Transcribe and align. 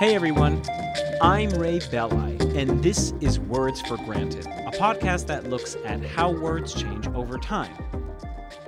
Hey 0.00 0.14
everyone, 0.14 0.62
I'm 1.20 1.50
Ray 1.50 1.78
Belli, 1.90 2.38
and 2.58 2.82
this 2.82 3.12
is 3.20 3.38
Words 3.38 3.82
for 3.82 3.98
Granted, 3.98 4.46
a 4.46 4.70
podcast 4.70 5.26
that 5.26 5.50
looks 5.50 5.76
at 5.84 6.02
how 6.02 6.32
words 6.32 6.72
change 6.72 7.06
over 7.08 7.36
time. 7.36 7.76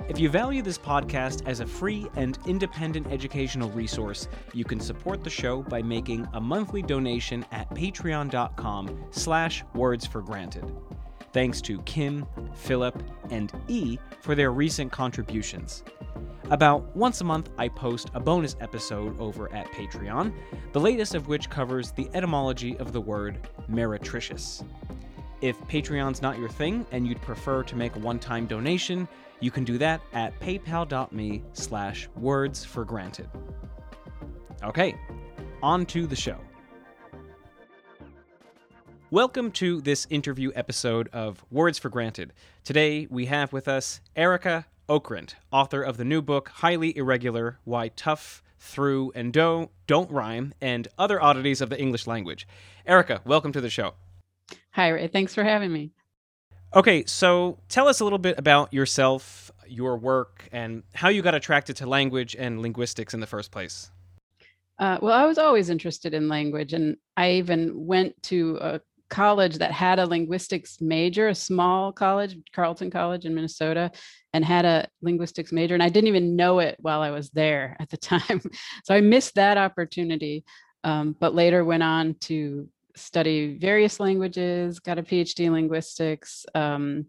If 0.07 0.19
you 0.19 0.29
value 0.29 0.61
this 0.61 0.77
podcast 0.77 1.47
as 1.47 1.59
a 1.59 1.65
free 1.65 2.05
and 2.15 2.37
independent 2.45 3.07
educational 3.07 3.71
resource, 3.71 4.27
you 4.53 4.63
can 4.63 4.79
support 4.79 5.23
the 5.23 5.29
show 5.31 5.63
by 5.63 5.81
making 5.81 6.27
a 6.33 6.39
monthly 6.39 6.83
donation 6.83 7.43
at 7.51 7.67
patreon.com 7.71 9.05
slash 9.09 9.63
words 9.73 10.05
for 10.05 10.21
granted. 10.21 10.71
Thanks 11.31 11.61
to 11.61 11.81
Kim, 11.81 12.27
Philip, 12.53 13.01
and 13.31 13.51
E 13.67 13.97
for 14.21 14.35
their 14.35 14.51
recent 14.51 14.91
contributions. 14.91 15.83
About 16.49 16.95
once 16.95 17.21
a 17.21 17.23
month, 17.23 17.49
I 17.57 17.67
post 17.67 18.11
a 18.13 18.19
bonus 18.19 18.55
episode 18.59 19.19
over 19.19 19.51
at 19.53 19.71
Patreon, 19.71 20.33
the 20.71 20.79
latest 20.79 21.15
of 21.15 21.27
which 21.27 21.49
covers 21.49 21.91
the 21.91 22.09
etymology 22.13 22.77
of 22.77 22.91
the 22.91 23.01
word 23.01 23.47
meretricious. 23.69 24.63
If 25.41 25.59
Patreon's 25.61 26.21
not 26.21 26.37
your 26.37 26.49
thing 26.49 26.85
and 26.91 27.07
you'd 27.07 27.21
prefer 27.21 27.63
to 27.63 27.75
make 27.75 27.95
a 27.95 27.99
one-time 27.99 28.45
donation, 28.45 29.07
you 29.39 29.51
can 29.51 29.63
do 29.63 29.77
that 29.77 30.01
at 30.13 30.39
paypal.me 30.39 31.43
slash 31.53 32.07
words 32.15 32.63
for 32.63 32.85
granted. 32.85 33.29
Okay, 34.63 34.95
on 35.61 35.85
to 35.87 36.07
the 36.07 36.15
show. 36.15 36.37
Welcome 39.11 39.51
to 39.51 39.79
this 39.81 40.07
interview 40.09 40.51
episode 40.55 41.07
of 41.13 41.43
Words 41.51 41.77
for 41.77 41.89
Granted. 41.89 42.33
Today 42.63 43.07
we 43.09 43.25
have 43.27 43.53
with 43.53 43.67
us 43.67 44.01
Arika 44.15 44.65
Okrent, 44.89 45.35
author 45.49 45.81
of 45.81 45.95
the 45.95 46.03
new 46.03 46.21
book 46.21 46.49
Highly 46.55 46.95
Irregular 46.97 47.59
Why 47.63 47.87
Tough, 47.87 48.43
Through, 48.59 49.13
and 49.15 49.31
Do 49.31 49.69
Don't 49.87 50.11
Rhyme, 50.11 50.53
and 50.59 50.89
Other 50.97 51.21
Oddities 51.21 51.61
of 51.61 51.69
the 51.69 51.79
English 51.79 52.05
Language. 52.05 52.45
Arika, 52.85 53.25
welcome 53.25 53.53
to 53.53 53.61
the 53.61 53.69
show. 53.69 53.93
Hi, 54.71 54.89
Ray. 54.89 55.07
Thanks 55.07 55.33
for 55.33 55.43
having 55.43 55.71
me. 55.71 55.91
Okay, 56.75 57.05
so 57.05 57.59
tell 57.69 57.87
us 57.87 58.01
a 58.01 58.03
little 58.03 58.19
bit 58.19 58.37
about 58.37 58.73
yourself, 58.73 59.51
your 59.67 59.95
work, 59.95 60.49
and 60.51 60.83
how 60.93 61.07
you 61.07 61.21
got 61.21 61.35
attracted 61.35 61.77
to 61.77 61.85
language 61.85 62.35
and 62.37 62.61
linguistics 62.61 63.13
in 63.13 63.21
the 63.21 63.27
first 63.27 63.51
place. 63.51 63.89
Uh, 64.79 64.97
well, 65.01 65.13
I 65.13 65.25
was 65.25 65.37
always 65.37 65.69
interested 65.69 66.13
in 66.13 66.27
language, 66.27 66.73
and 66.73 66.97
I 67.15 67.33
even 67.33 67.85
went 67.85 68.21
to 68.23 68.57
a 68.59 68.81
college 69.13 69.59
that 69.59 69.71
had 69.71 69.99
a 69.99 70.07
linguistics 70.07 70.81
major, 70.81 71.27
a 71.27 71.35
small 71.35 71.91
college, 71.93 72.35
Carleton 72.51 72.89
College 72.89 73.25
in 73.25 73.35
Minnesota, 73.35 73.91
and 74.33 74.43
had 74.43 74.65
a 74.65 74.87
linguistics 75.03 75.51
major. 75.51 75.75
And 75.75 75.83
I 75.83 75.89
didn't 75.89 76.07
even 76.07 76.35
know 76.35 76.57
it 76.57 76.77
while 76.79 77.01
I 77.01 77.11
was 77.11 77.29
there 77.29 77.77
at 77.79 77.91
the 77.91 77.97
time. 78.11 78.41
so 78.83 78.95
I 78.95 79.01
missed 79.01 79.35
that 79.35 79.57
opportunity, 79.57 80.43
um, 80.83 81.15
but 81.19 81.35
later 81.35 81.63
went 81.63 81.83
on 81.83 82.15
to 82.21 82.67
study 82.95 83.57
various 83.59 83.99
languages, 83.99 84.79
got 84.79 84.97
a 84.97 85.03
PhD 85.03 85.45
in 85.45 85.53
linguistics. 85.53 86.45
Um, 86.55 87.05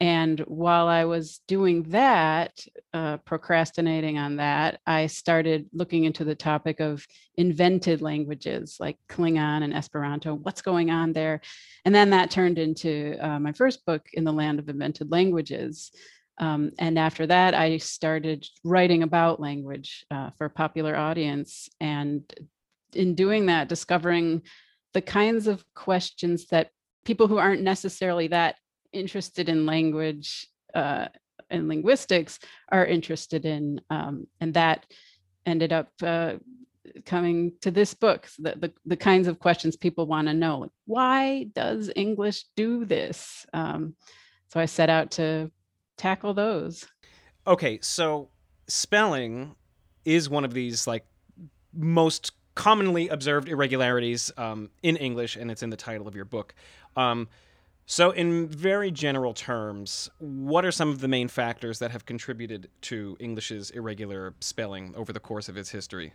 and 0.00 0.40
while 0.40 0.88
I 0.88 1.04
was 1.04 1.42
doing 1.46 1.82
that, 1.90 2.58
uh, 2.94 3.18
procrastinating 3.18 4.16
on 4.16 4.36
that, 4.36 4.80
I 4.86 5.06
started 5.06 5.68
looking 5.74 6.04
into 6.04 6.24
the 6.24 6.34
topic 6.34 6.80
of 6.80 7.06
invented 7.36 8.00
languages 8.00 8.78
like 8.80 8.96
Klingon 9.10 9.62
and 9.62 9.74
Esperanto. 9.74 10.34
What's 10.34 10.62
going 10.62 10.90
on 10.90 11.12
there? 11.12 11.42
And 11.84 11.94
then 11.94 12.10
that 12.10 12.30
turned 12.30 12.58
into 12.58 13.18
uh, 13.20 13.38
my 13.38 13.52
first 13.52 13.84
book, 13.84 14.08
In 14.14 14.24
the 14.24 14.32
Land 14.32 14.58
of 14.58 14.70
Invented 14.70 15.10
Languages. 15.10 15.92
Um, 16.38 16.72
and 16.78 16.98
after 16.98 17.26
that, 17.26 17.52
I 17.52 17.76
started 17.76 18.46
writing 18.64 19.02
about 19.02 19.38
language 19.38 20.06
uh, 20.10 20.30
for 20.30 20.46
a 20.46 20.50
popular 20.50 20.96
audience. 20.96 21.68
And 21.78 22.22
in 22.94 23.14
doing 23.14 23.46
that, 23.46 23.68
discovering 23.68 24.42
the 24.94 25.02
kinds 25.02 25.46
of 25.46 25.62
questions 25.74 26.46
that 26.46 26.70
people 27.04 27.28
who 27.28 27.36
aren't 27.36 27.62
necessarily 27.62 28.28
that 28.28 28.56
interested 28.92 29.48
in 29.48 29.66
language 29.66 30.48
uh, 30.74 31.06
and 31.50 31.68
linguistics 31.68 32.38
are 32.70 32.86
interested 32.86 33.44
in, 33.44 33.80
um, 33.90 34.26
and 34.40 34.54
that 34.54 34.86
ended 35.46 35.72
up 35.72 35.88
uh, 36.02 36.34
coming 37.04 37.52
to 37.60 37.70
this 37.70 37.94
book. 37.94 38.26
So 38.26 38.42
the, 38.42 38.56
the, 38.56 38.72
the 38.86 38.96
kinds 38.96 39.28
of 39.28 39.38
questions 39.38 39.76
people 39.76 40.06
want 40.06 40.28
to 40.28 40.34
know, 40.34 40.58
like 40.58 40.70
why 40.86 41.44
does 41.54 41.90
English 41.96 42.44
do 42.56 42.84
this? 42.84 43.46
Um, 43.52 43.94
so 44.48 44.60
I 44.60 44.66
set 44.66 44.90
out 44.90 45.10
to 45.12 45.50
tackle 45.96 46.34
those. 46.34 46.86
Okay, 47.46 47.78
so 47.82 48.28
spelling 48.68 49.54
is 50.04 50.28
one 50.28 50.44
of 50.44 50.54
these 50.54 50.86
like 50.86 51.04
most 51.72 52.32
commonly 52.54 53.08
observed 53.08 53.48
irregularities 53.48 54.32
um, 54.36 54.70
in 54.82 54.96
English, 54.96 55.36
and 55.36 55.50
it's 55.50 55.62
in 55.62 55.70
the 55.70 55.76
title 55.76 56.08
of 56.08 56.14
your 56.14 56.24
book. 56.24 56.54
Um, 56.96 57.28
so, 57.90 58.12
in 58.12 58.46
very 58.46 58.92
general 58.92 59.34
terms, 59.34 60.08
what 60.18 60.64
are 60.64 60.70
some 60.70 60.90
of 60.90 61.00
the 61.00 61.08
main 61.08 61.26
factors 61.26 61.80
that 61.80 61.90
have 61.90 62.06
contributed 62.06 62.70
to 62.82 63.16
English's 63.18 63.70
irregular 63.70 64.32
spelling 64.38 64.94
over 64.94 65.12
the 65.12 65.18
course 65.18 65.48
of 65.48 65.56
its 65.56 65.70
history? 65.70 66.12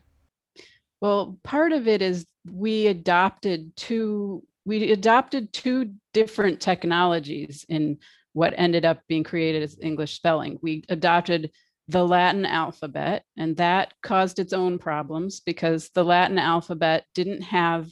Well, 1.02 1.38
part 1.44 1.74
of 1.74 1.85
it 1.85 2.02
is 2.02 2.25
we 2.50 2.88
adopted 2.88 3.75
two 3.75 4.41
we 4.64 4.94
adopted 4.94 5.52
two 5.52 5.91
different 6.14 6.62
technologies 6.62 7.66
in 7.68 7.97
what 8.31 8.53
ended 8.56 8.85
up 8.85 9.02
being 9.09 9.25
created 9.25 9.62
as 9.62 9.78
English 9.81 10.16
spelling. 10.16 10.58
We 10.62 10.85
adopted 10.88 11.52
the 11.90 12.08
Latin 12.08 12.46
alphabet, 12.46 13.25
and 13.35 13.58
that 13.58 13.94
caused 14.02 14.40
its 14.40 14.53
own 14.53 14.80
problems 14.80 15.41
because 15.41 15.90
the 15.90 16.06
Latin 16.06 16.40
alphabet 16.40 17.03
didn't 17.14 17.41
have 17.41 17.91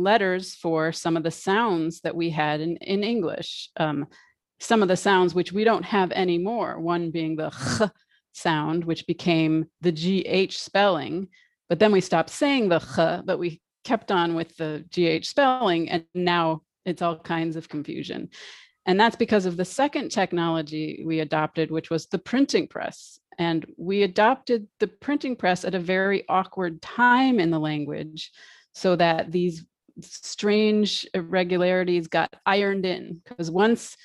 letters 0.00 0.54
for 0.54 0.92
some 0.92 1.16
of 1.16 1.22
the 1.22 1.30
sounds 1.30 2.00
that 2.00 2.16
we 2.16 2.30
had 2.30 2.60
in, 2.60 2.76
in 2.78 3.02
English. 3.02 3.70
Um, 3.76 4.06
some 4.58 4.82
of 4.82 4.88
the 4.88 4.96
sounds 4.96 5.34
which 5.34 5.52
we 5.52 5.64
don't 5.64 5.84
have 5.84 6.12
anymore, 6.12 6.78
one 6.78 7.10
being 7.10 7.36
the 7.36 7.50
ch 7.50 7.90
sound, 8.32 8.84
which 8.84 9.06
became 9.06 9.66
the 9.80 9.92
GH 9.92 10.52
spelling. 10.52 11.28
But 11.68 11.78
then 11.78 11.92
we 11.92 12.00
stopped 12.00 12.30
saying 12.30 12.68
the 12.68 12.78
ch, 12.78 13.24
but 13.24 13.38
we 13.38 13.60
kept 13.84 14.12
on 14.12 14.34
with 14.34 14.56
the 14.56 14.84
GH 14.94 15.26
spelling, 15.26 15.90
and 15.90 16.04
now 16.14 16.62
it's 16.84 17.02
all 17.02 17.18
kinds 17.18 17.56
of 17.56 17.68
confusion. 17.68 18.28
And 18.86 18.98
that's 18.98 19.16
because 19.16 19.46
of 19.46 19.56
the 19.56 19.64
second 19.64 20.10
technology 20.10 21.02
we 21.06 21.20
adopted, 21.20 21.70
which 21.70 21.90
was 21.90 22.06
the 22.06 22.18
printing 22.18 22.66
press. 22.66 23.18
And 23.38 23.66
we 23.76 24.02
adopted 24.02 24.66
the 24.80 24.88
printing 24.88 25.36
press 25.36 25.64
at 25.64 25.74
a 25.74 25.80
very 25.80 26.24
awkward 26.28 26.82
time 26.82 27.38
in 27.38 27.50
the 27.50 27.58
language 27.58 28.32
so 28.74 28.96
that 28.96 29.32
these 29.32 29.64
strange 30.04 31.06
irregularities 31.14 32.08
got 32.08 32.34
ironed 32.46 32.86
in 32.86 33.20
because 33.24 33.50
once 33.50 33.96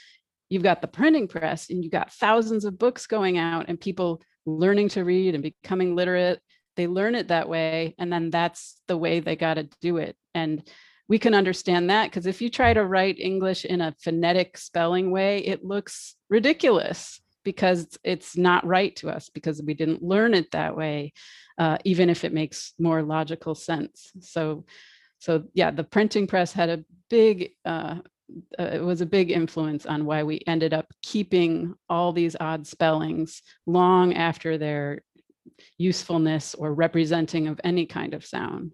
you've 0.50 0.63
got 0.63 0.81
the 0.81 0.88
printing 0.88 1.28
press 1.28 1.69
and 1.69 1.83
you've 1.83 1.91
got 1.91 2.13
thousands 2.13 2.66
of 2.66 2.78
books 2.78 3.07
going 3.07 3.38
out 3.38 3.66
and 3.67 3.79
people 3.79 4.22
learning 4.45 4.89
to 4.89 5.03
read 5.03 5.33
and 5.33 5.44
becoming 5.44 5.95
literate 5.95 6.39
they 6.75 6.88
learn 6.88 7.16
it 7.16 7.29
that 7.29 7.47
way 7.47 7.95
and 7.97 8.11
then 8.11 8.29
that's 8.29 8.81
the 8.88 8.97
way 8.97 9.22
they 9.22 9.35
got 9.38 9.53
to 9.53 9.69
do 9.79 9.95
it. 9.97 10.17
And 10.33 10.61
we 11.07 11.17
can 11.17 11.33
understand 11.33 11.89
that 11.89 12.09
because 12.09 12.25
if 12.25 12.41
you 12.41 12.50
try 12.50 12.73
to 12.73 12.83
write 12.83 13.19
english 13.19 13.63
in 13.63 13.79
a 13.79 13.95
phonetic 14.01 14.57
spelling 14.57 15.12
way 15.12 15.38
it 15.39 15.63
looks 15.63 16.16
ridiculous 16.29 17.22
because 17.44 17.97
it's 18.03 18.35
not 18.35 18.66
right 18.66 18.95
to 18.97 19.09
us 19.09 19.29
because 19.29 19.62
we 19.62 19.75
didn't 19.75 20.01
learn 20.01 20.33
it 20.33 20.51
that 20.51 20.75
way 20.75 21.13
uh, 21.57 21.77
even 21.83 22.09
if 22.09 22.23
it 22.23 22.33
makes 22.33 22.73
more 22.79 23.01
logical 23.01 23.56
sense. 23.56 24.12
So 24.19 24.66
so 25.20 25.44
yeah, 25.53 25.72
the 25.72 25.84
printing 25.84 26.28
press 26.28 26.52
had 26.52 26.70
a 26.70 26.84
big, 27.09 27.52
uh, 27.66 28.00
uh, 28.59 28.64
it 28.64 28.84
was 28.84 29.02
a 29.02 29.06
big 29.06 29.31
influence 29.31 29.86
on 29.86 30.06
why 30.06 30.24
we 30.24 30.42
ended 30.48 30.74
up 30.74 30.88
keeping 31.02 31.76
all 31.90 32.12
these 32.12 32.36
odd 32.40 32.66
spellings 32.68 33.42
long 33.66 34.13
after 34.16 34.57
their 34.57 35.00
usefulness 35.78 36.56
or 36.56 36.74
representing 36.74 37.48
of 37.48 37.60
any 37.63 37.86
kind 37.86 38.13
of 38.13 38.25
sound. 38.25 38.74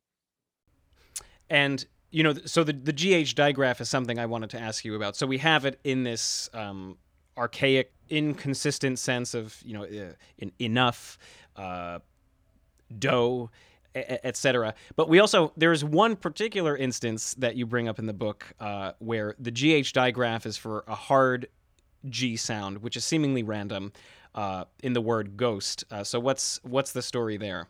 And 1.50 1.86
you 2.12 2.24
know, 2.24 2.34
so 2.46 2.64
the 2.64 2.74
the 2.74 2.94
GH 2.94 3.36
digraph 3.36 3.82
is 3.82 3.90
something 3.90 4.20
I 4.20 4.26
wanted 4.26 4.50
to 4.52 4.60
ask 4.60 4.84
you 4.84 4.96
about. 4.96 5.16
So 5.16 5.26
we 5.26 5.38
have 5.40 5.66
it 5.66 5.80
in 5.84 6.04
this 6.04 6.50
um, 6.54 6.98
archaic, 7.38 7.94
inconsistent 8.10 9.00
sense 9.00 9.34
of 9.34 9.58
you 9.64 9.74
know, 9.74 9.84
uh, 9.84 10.14
in, 10.38 10.52
enough, 10.60 11.18
uh, 11.56 12.00
dough 13.00 13.50
etc. 13.96 14.74
But 14.96 15.10
we 15.10 15.20
also 15.20 15.52
there's 15.58 15.84
one 15.84 16.16
particular 16.16 16.76
instance 16.78 17.34
that 17.36 17.56
you 17.56 17.66
bring 17.66 17.88
up 17.88 18.00
in 18.00 18.06
the 18.06 18.14
book 18.14 18.54
uh, 18.60 18.94
where 19.00 19.36
the 19.40 19.52
GH 19.52 19.94
digraph 19.94 20.46
is 20.46 20.58
for 20.58 20.84
a 20.88 20.96
hard 20.96 21.48
G 22.10 22.36
sound, 22.36 22.80
which 22.80 22.96
is 22.96 23.06
seemingly 23.06 23.44
random 23.44 23.92
uh, 24.34 24.66
in 24.82 24.94
the 24.94 25.02
word 25.02 25.38
ghost. 25.38 25.84
Uh, 25.92 26.04
so 26.04 26.20
what's 26.20 26.60
what's 26.64 26.92
the 26.92 27.02
story 27.02 27.38
there? 27.38 27.68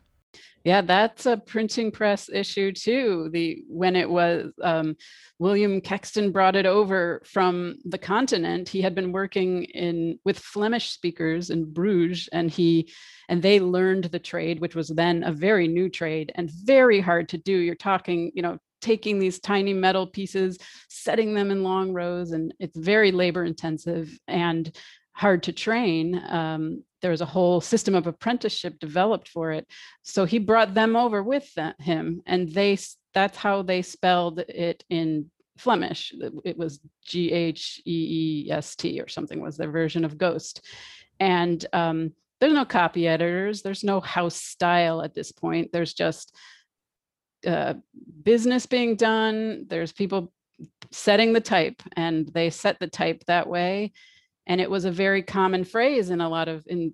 Yeah, 0.63 0.81
that's 0.81 1.25
a 1.25 1.38
printing 1.38 1.92
press 1.92 2.30
issue 2.30 2.72
too. 2.72 3.30
The 3.33 3.63
when 3.68 3.95
it 3.95 4.10
was 4.10 4.51
um, 4.62 4.95
William 5.39 5.81
Caxton 5.81 6.31
brought 6.31 6.56
it 6.56 6.68
over 6.68 7.24
from 7.25 7.78
the 7.83 7.98
continent. 7.98 8.69
He 8.69 8.81
had 8.81 8.94
been 8.94 9.12
working 9.12 9.63
in 9.63 10.19
with 10.24 10.38
Flemish 10.38 10.92
speakers 10.92 11.50
in 11.50 11.74
Bruges, 11.74 12.30
and 12.31 12.51
he 12.51 12.92
and 13.28 13.42
they 13.42 13.60
learned 13.60 14.06
the 14.06 14.19
trade, 14.19 14.60
which 14.60 14.75
was 14.75 14.89
then 14.89 15.24
a 15.24 15.31
very 15.31 15.68
new 15.68 15.89
trade 15.89 16.31
and 16.36 16.51
very 16.51 17.01
hard 17.01 17.30
to 17.30 17.38
do. 17.38 17.54
You're 17.54 17.75
talking, 17.75 18.31
you 18.36 18.44
know, 18.44 18.60
taking 18.81 19.18
these 19.18 19.39
tiny 19.39 19.74
metal 19.74 20.06
pieces, 20.06 20.60
setting 20.89 21.33
them 21.33 21.50
in 21.50 21.63
long 21.63 21.92
rows, 21.92 22.31
and 22.31 22.54
it's 22.60 22.78
very 22.78 23.12
labor 23.12 23.44
intensive 23.44 24.16
and 24.28 24.75
hard 25.13 25.44
to 25.44 25.54
train. 25.54 26.22
Um, 26.28 26.83
there 27.01 27.12
was 27.12 27.21
a 27.21 27.25
whole 27.25 27.62
system 27.62 27.95
of 27.95 28.07
apprenticeship 28.07 28.80
developed 28.80 29.27
for 29.27 29.51
it. 29.51 29.68
So 30.03 30.25
he 30.25 30.39
brought 30.39 30.74
them 30.74 30.95
over 30.95 31.24
with 31.24 31.53
that, 31.56 31.80
him, 31.81 32.21
and 32.25 32.50
they 32.50 32.77
that's 33.13 33.38
how 33.38 33.62
they 33.62 33.81
spelled 33.81 34.39
it 34.39 34.83
in 34.89 35.30
Flemish. 35.57 36.13
It 36.45 36.57
was 36.57 36.80
G 37.03 37.31
H 37.31 37.81
E 37.86 38.45
E 38.48 38.51
S 38.51 38.75
T 38.75 39.01
or 39.01 39.07
something 39.07 39.42
was 39.42 39.57
their 39.57 39.71
version 39.71 40.06
of 40.06 40.18
Ghost, 40.18 40.65
and 41.19 41.63
um, 41.74 42.13
there's 42.39 42.53
no 42.53 42.65
copy 42.65 43.07
editors. 43.07 43.62
There's 43.62 43.83
no 43.83 44.00
house 44.00 44.36
style 44.36 45.01
at 45.01 45.13
this 45.13 45.31
point. 45.31 45.71
There's 45.71 45.94
just 45.94 46.36
uh, 47.45 47.75
business 48.24 48.65
being 48.65 48.95
done. 48.95 49.65
There's 49.68 49.92
people 49.92 50.31
setting 50.92 51.33
the 51.33 51.42
type, 51.42 51.81
and 51.95 52.27
they 52.27 52.50
set 52.50 52.80
the 52.80 52.88
type 52.88 53.24
that 53.25 53.47
way 53.47 53.94
and 54.48 54.60
it 54.60 54.70
was 54.70 54.86
a 54.86 54.92
very 54.92 55.22
common 55.22 55.64
phrase 55.64 56.10
in 56.10 56.22
a 56.22 56.30
lot 56.30 56.48
of 56.48 56.64
in 56.68 56.94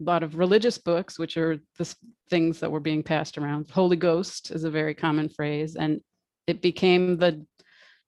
a 0.00 0.04
lot 0.04 0.22
of 0.22 0.38
religious 0.38 0.78
books 0.78 1.18
which 1.18 1.36
are 1.36 1.58
the 1.78 1.94
things 2.30 2.60
that 2.60 2.70
were 2.70 2.80
being 2.80 3.02
passed 3.02 3.36
around. 3.36 3.68
Holy 3.70 3.96
ghost 3.96 4.50
is 4.50 4.64
a 4.64 4.70
very 4.70 4.94
common 4.94 5.28
phrase 5.28 5.76
and 5.76 6.00
it 6.46 6.62
became 6.62 7.16
the 7.18 7.44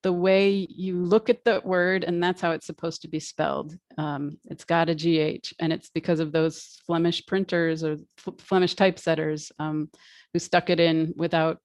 the 0.03 0.11
way 0.11 0.49
you 0.49 0.97
look 0.97 1.29
at 1.29 1.43
the 1.43 1.61
word 1.63 2.03
and 2.03 2.23
that's 2.23 2.41
how 2.41 2.51
it's 2.51 2.65
supposed 2.65 3.03
to 3.03 3.07
be 3.07 3.19
spelled. 3.19 3.77
Um, 3.99 4.37
it's 4.45 4.63
got 4.63 4.89
a 4.89 4.95
gh 4.95 5.53
and 5.59 5.71
it's 5.71 5.89
because 5.93 6.19
of 6.19 6.31
those 6.31 6.79
flemish 6.85 7.23
printers 7.25 7.83
or 7.83 7.97
flemish 8.39 8.75
typesetters 8.75 9.51
um, 9.59 9.89
who 10.33 10.39
stuck 10.39 10.69
it 10.69 10.79
in 10.79 11.13
without 11.17 11.59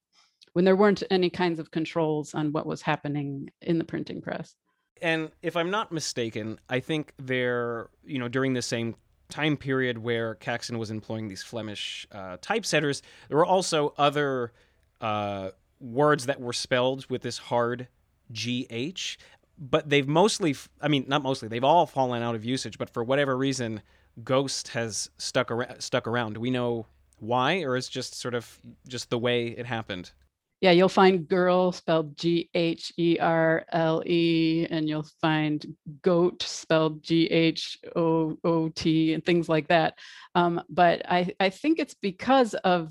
when 0.53 0.65
there 0.65 0.77
weren't 0.77 1.03
any 1.11 1.31
kinds 1.31 1.61
of 1.61 1.71
controls 1.71 2.35
on 2.35 2.53
what 2.53 2.67
was 2.67 2.83
happening 2.83 3.49
in 3.63 3.79
the 3.79 3.85
printing 3.85 4.21
press 4.21 4.55
and 5.02 5.31
if 5.43 5.56
I'm 5.56 5.70
not 5.70 5.93
mistaken, 5.93 6.58
I 6.69 6.81
think 6.81 7.12
there, 7.19 7.88
you 8.04 8.19
know, 8.19 8.28
during 8.28 8.54
the 8.54 8.62
same 8.62 8.96
time 9.28 9.56
period 9.56 9.98
where 9.98 10.34
Caxton 10.37 10.78
was 10.78 10.90
employing 10.90 11.28
these 11.28 11.43
Flemish 11.43 12.06
uh, 12.12 12.37
typesetters, 12.40 13.02
there 13.28 13.37
were 13.37 13.46
also 13.46 13.94
other 13.98 14.52
uh, 15.00 15.50
words 15.81 16.26
that 16.26 16.40
were 16.40 16.52
spelled 16.52 17.08
with 17.10 17.22
this 17.22 17.38
hard 17.38 17.88
GH, 18.32 19.16
but 19.58 19.88
they've 19.88 20.08
mostly, 20.08 20.54
I 20.81 20.88
mean, 20.88 21.04
not 21.08 21.22
mostly, 21.22 21.48
they've 21.48 21.64
all 21.64 21.87
fallen 21.87 22.22
out 22.22 22.34
of 22.34 22.44
usage, 22.44 22.78
but 22.78 22.90
for 22.90 23.02
whatever 23.02 23.37
reason, 23.37 23.82
Ghost 24.22 24.69
has 24.69 25.10
stuck, 25.19 25.50
ar- 25.50 25.76
stuck 25.78 26.06
around. 26.06 26.34
Do 26.34 26.40
we 26.40 26.50
know 26.50 26.87
why, 27.19 27.62
or 27.62 27.76
is 27.76 27.88
just 27.88 28.14
sort 28.14 28.34
of 28.34 28.60
just 28.88 29.10
the 29.10 29.19
way 29.19 29.48
it 29.48 29.66
happened? 29.66 30.12
Yeah, 30.61 30.70
you'll 30.70 30.88
find 30.88 31.29
girl 31.29 31.70
spelled 31.70 32.17
G 32.17 32.49
H 32.55 32.93
E 32.97 33.19
R 33.20 33.64
L 33.73 34.03
E, 34.06 34.67
and 34.70 34.88
you'll 34.88 35.06
find 35.20 35.76
goat 36.03 36.43
spelled 36.43 37.03
G 37.03 37.26
H 37.26 37.79
O 37.94 38.38
O 38.43 38.69
T, 38.70 39.12
and 39.12 39.25
things 39.25 39.49
like 39.49 39.69
that. 39.69 39.99
Um, 40.35 40.62
but 40.70 41.03
I, 41.11 41.35
I 41.38 41.50
think 41.50 41.79
it's 41.79 41.94
because 41.94 42.55
of 42.55 42.91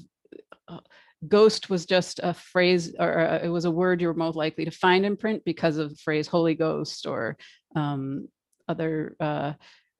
uh, 0.67 0.79
ghost 1.27 1.69
was 1.69 1.87
just 1.87 2.19
a 2.21 2.35
phrase, 2.35 2.93
or 2.99 3.19
uh, 3.19 3.39
it 3.43 3.49
was 3.49 3.65
a 3.65 3.71
word 3.71 3.99
you 3.99 4.07
were 4.07 4.13
most 4.13 4.35
likely 4.35 4.65
to 4.65 4.71
find 4.71 5.03
in 5.03 5.17
print 5.17 5.43
because 5.43 5.77
of 5.77 5.89
the 5.89 5.97
phrase 5.97 6.27
Holy 6.27 6.53
Ghost 6.55 7.07
or 7.07 7.37
um, 7.75 8.27
other. 8.67 9.15
Uh, 9.19 9.53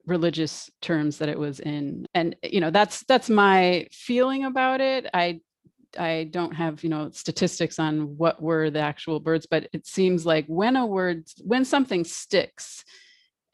religious 0.06 0.70
terms 0.80 1.18
that 1.18 1.28
it 1.28 1.36
was 1.36 1.58
in 1.58 2.06
and 2.14 2.36
you 2.40 2.60
know 2.60 2.70
that's 2.70 3.02
that's 3.08 3.28
my 3.28 3.84
feeling 3.90 4.44
about 4.44 4.80
it 4.80 5.04
i 5.12 5.40
I 5.98 6.24
don't 6.24 6.54
have, 6.54 6.82
you 6.82 6.90
know, 6.90 7.10
statistics 7.10 7.78
on 7.78 8.16
what 8.16 8.42
were 8.42 8.70
the 8.70 8.80
actual 8.80 9.20
birds, 9.20 9.46
but 9.50 9.68
it 9.72 9.86
seems 9.86 10.26
like 10.26 10.46
when 10.46 10.76
a 10.76 10.86
word, 10.86 11.28
when 11.42 11.64
something 11.64 12.04
sticks 12.04 12.84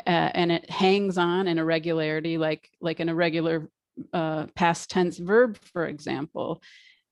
uh, 0.07 0.31
and 0.35 0.51
it 0.53 0.69
hangs 0.71 1.19
on 1.19 1.49
in 1.49 1.59
irregularity, 1.59 2.39
like 2.39 2.69
like 2.81 3.01
an 3.01 3.09
irregular 3.09 3.71
uh, 4.13 4.47
past 4.55 4.91
tense 4.91 5.19
verb, 5.19 5.59
for 5.73 5.87
example, 5.87 6.63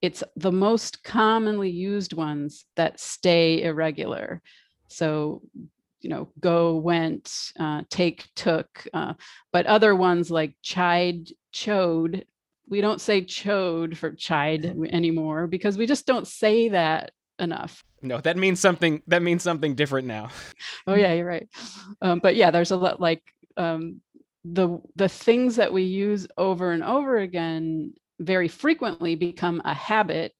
it's 0.03 0.25
the 0.37 0.53
most 0.53 1.03
commonly 1.03 1.71
used 1.71 2.13
ones 2.13 2.65
that 2.77 2.99
stay 2.99 3.63
irregular. 3.63 4.43
So 4.89 5.43
you 6.01 6.09
know, 6.09 6.29
go, 6.41 6.77
went, 6.77 7.53
uh, 7.59 7.83
take, 7.91 8.27
took, 8.35 8.87
uh, 8.95 9.13
but 9.53 9.67
other 9.67 9.95
ones 9.95 10.31
like 10.31 10.55
chide, 10.63 11.29
chode 11.53 12.25
we 12.71 12.81
don't 12.81 13.01
say 13.01 13.23
chode 13.23 13.97
for 13.97 14.13
chide 14.13 14.65
anymore 14.65 15.47
because 15.49 15.77
we 15.77 15.87
just 15.87 16.07
don't 16.07 16.27
say 16.27 16.69
that 16.71 17.11
enough. 17.39 17.85
No, 18.01 18.19
that 18.21 18.37
means 18.37 18.61
something. 18.61 19.03
That 19.09 19.23
means 19.23 19.43
something 19.43 19.75
different 19.75 20.07
now. 20.07 20.31
oh 20.87 20.95
yeah, 20.95 21.13
you're 21.13 21.27
right. 21.27 21.49
Um, 22.01 22.21
but 22.23 22.37
yeah, 22.37 22.51
there's 22.51 22.71
a 22.71 22.77
lot 22.77 23.01
like 23.01 23.23
um, 23.57 24.01
the 24.45 24.79
the 24.97 25.09
things 25.09 25.57
that 25.57 25.73
we 25.73 25.83
use 25.83 26.27
over 26.39 26.71
and 26.71 26.85
over 26.85 27.19
again 27.19 27.93
very 28.21 28.49
frequently 28.49 29.17
become 29.17 29.61
a 29.65 29.75
habit 29.75 30.33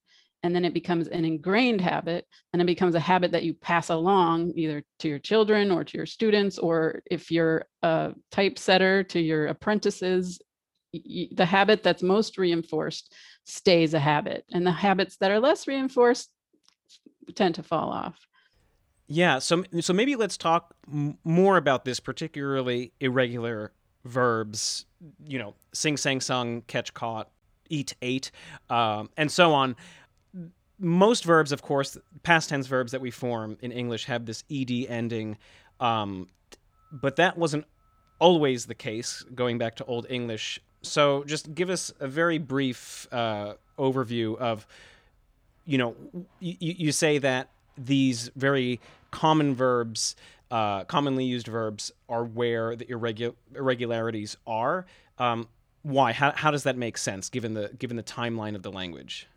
and 0.43 0.55
then 0.55 0.65
it 0.65 0.73
becomes 0.73 1.07
an 1.07 1.23
ingrained 1.23 1.81
habit 1.81 2.25
and 2.53 2.61
it 2.61 2.65
becomes 2.65 2.95
a 2.95 2.99
habit 2.99 3.31
that 3.31 3.43
you 3.43 3.53
pass 3.53 3.89
along 3.89 4.53
either 4.55 4.83
to 4.99 5.07
your 5.07 5.19
children 5.19 5.71
or 5.71 5.83
to 5.83 5.97
your 5.97 6.05
students 6.05 6.57
or 6.57 7.03
if 7.11 7.29
you're 7.29 7.65
a 7.83 8.13
typesetter 8.31 9.03
to 9.07 9.19
your 9.19 9.47
apprentices 9.47 10.41
the 10.93 11.45
habit 11.45 11.83
that's 11.83 12.03
most 12.03 12.37
reinforced 12.37 13.13
stays 13.45 13.93
a 13.93 13.99
habit 13.99 14.45
and 14.51 14.65
the 14.65 14.71
habits 14.71 15.17
that 15.17 15.31
are 15.31 15.39
less 15.39 15.67
reinforced 15.67 16.31
tend 17.35 17.55
to 17.55 17.63
fall 17.63 17.89
off. 17.89 18.27
Yeah 19.07 19.39
so 19.39 19.63
so 19.79 19.93
maybe 19.93 20.15
let's 20.15 20.37
talk 20.37 20.73
m- 20.91 21.17
more 21.23 21.57
about 21.57 21.85
this 21.85 21.99
particularly 21.99 22.93
irregular 22.99 23.71
verbs 24.05 24.85
you 25.25 25.37
know 25.37 25.53
sing 25.73 25.95
sang 25.97 26.19
sung 26.19 26.61
catch 26.63 26.93
caught 26.93 27.29
eat 27.69 27.95
ate 28.01 28.31
um, 28.69 29.09
and 29.17 29.31
so 29.31 29.53
on. 29.53 29.75
Most 30.77 31.23
verbs 31.23 31.51
of 31.51 31.61
course 31.61 31.97
past 32.23 32.49
tense 32.49 32.67
verbs 32.67 32.91
that 32.91 33.01
we 33.01 33.11
form 33.11 33.57
in 33.61 33.71
english 33.71 34.05
have 34.05 34.25
this 34.25 34.43
ed 34.51 34.71
ending 34.89 35.37
um, 35.79 36.27
but 36.91 37.15
that 37.15 37.37
wasn't 37.37 37.65
always 38.19 38.65
the 38.65 38.75
case 38.75 39.23
going 39.33 39.57
back 39.57 39.75
to 39.75 39.85
old 39.85 40.05
english 40.09 40.59
so 40.81 41.23
just 41.25 41.53
give 41.53 41.69
us 41.69 41.93
a 41.99 42.07
very 42.07 42.37
brief 42.37 43.07
uh, 43.11 43.53
overview 43.77 44.37
of, 44.37 44.65
you 45.65 45.77
know, 45.77 45.95
you, 46.39 46.55
you 46.59 46.91
say 46.91 47.17
that 47.19 47.49
these 47.77 48.29
very 48.35 48.79
common 49.11 49.55
verbs, 49.55 50.15
uh, 50.49 50.83
commonly 50.85 51.25
used 51.25 51.47
verbs, 51.47 51.91
are 52.09 52.23
where 52.23 52.75
the 52.75 52.85
irregu- 52.85 53.35
irregularities 53.55 54.37
are. 54.47 54.85
Um, 55.17 55.47
why? 55.83 56.11
How, 56.13 56.31
how 56.31 56.51
does 56.51 56.63
that 56.63 56.77
make 56.77 56.97
sense 56.97 57.29
given 57.29 57.53
the 57.53 57.71
given 57.77 57.97
the 57.97 58.03
timeline 58.03 58.55
of 58.55 58.63
the 58.63 58.71
language? 58.71 59.27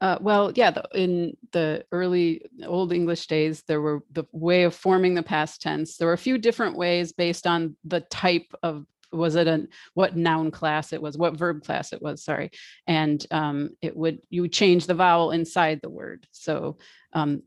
Uh, 0.00 0.16
well, 0.20 0.50
yeah, 0.54 0.70
the, 0.70 0.82
in 0.94 1.36
the 1.52 1.84
early 1.92 2.42
Old 2.66 2.90
English 2.92 3.26
days, 3.26 3.62
there 3.66 3.82
were 3.82 4.02
the 4.12 4.24
way 4.32 4.62
of 4.62 4.74
forming 4.74 5.14
the 5.14 5.22
past 5.22 5.60
tense. 5.60 5.98
There 5.98 6.08
were 6.08 6.14
a 6.14 6.18
few 6.18 6.38
different 6.38 6.76
ways 6.76 7.12
based 7.12 7.46
on 7.46 7.76
the 7.84 8.00
type 8.00 8.54
of 8.62 8.86
was 9.12 9.34
it 9.34 9.48
a 9.48 9.66
what 9.94 10.16
noun 10.16 10.50
class 10.50 10.92
it 10.92 11.02
was 11.02 11.18
what 11.18 11.36
verb 11.36 11.62
class 11.64 11.92
it 11.92 12.02
was 12.02 12.22
sorry. 12.22 12.50
And 12.86 13.24
um, 13.30 13.70
it 13.80 13.96
would 13.96 14.20
you 14.30 14.42
would 14.42 14.52
change 14.52 14.86
the 14.86 14.94
vowel 14.94 15.30
inside 15.32 15.80
the 15.82 15.90
word. 15.90 16.26
So 16.30 16.78
um, 17.12 17.42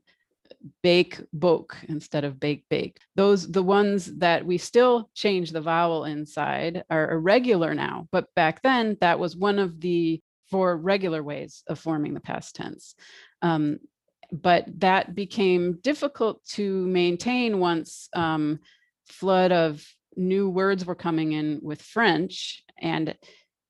bake 0.82 1.20
boke 1.34 1.78
instead 1.88 2.24
of 2.24 2.40
bake 2.40 2.66
bake. 2.70 3.00
Those 3.16 3.50
the 3.50 3.64
ones 3.64 4.06
that 4.18 4.46
we 4.46 4.58
still 4.58 5.10
change 5.14 5.52
the 5.52 5.62
vowel 5.62 6.06
inside 6.06 6.84
are 6.90 7.12
irregular 7.12 7.74
now 7.74 8.08
but 8.12 8.34
back 8.36 8.62
then 8.62 8.98
that 9.02 9.20
was 9.20 9.36
one 9.36 9.60
of 9.60 9.80
the 9.80 10.22
four 10.54 10.78
regular 10.78 11.24
ways 11.24 11.64
of 11.66 11.80
forming 11.80 12.14
the 12.14 12.20
past 12.20 12.56
tense. 12.56 12.94
Um, 13.42 13.80
but 14.32 14.66
that 14.82 15.16
became 15.16 15.80
difficult 15.82 16.46
to 16.50 16.86
maintain 16.86 17.60
once 17.60 18.08
um, 18.16 18.60
flood 19.08 19.52
of 19.52 19.84
new 20.16 20.50
words 20.50 20.86
were 20.86 20.96
coming 20.96 21.34
in 21.34 21.60
with 21.62 21.82
French 21.82 22.64
and 22.80 23.16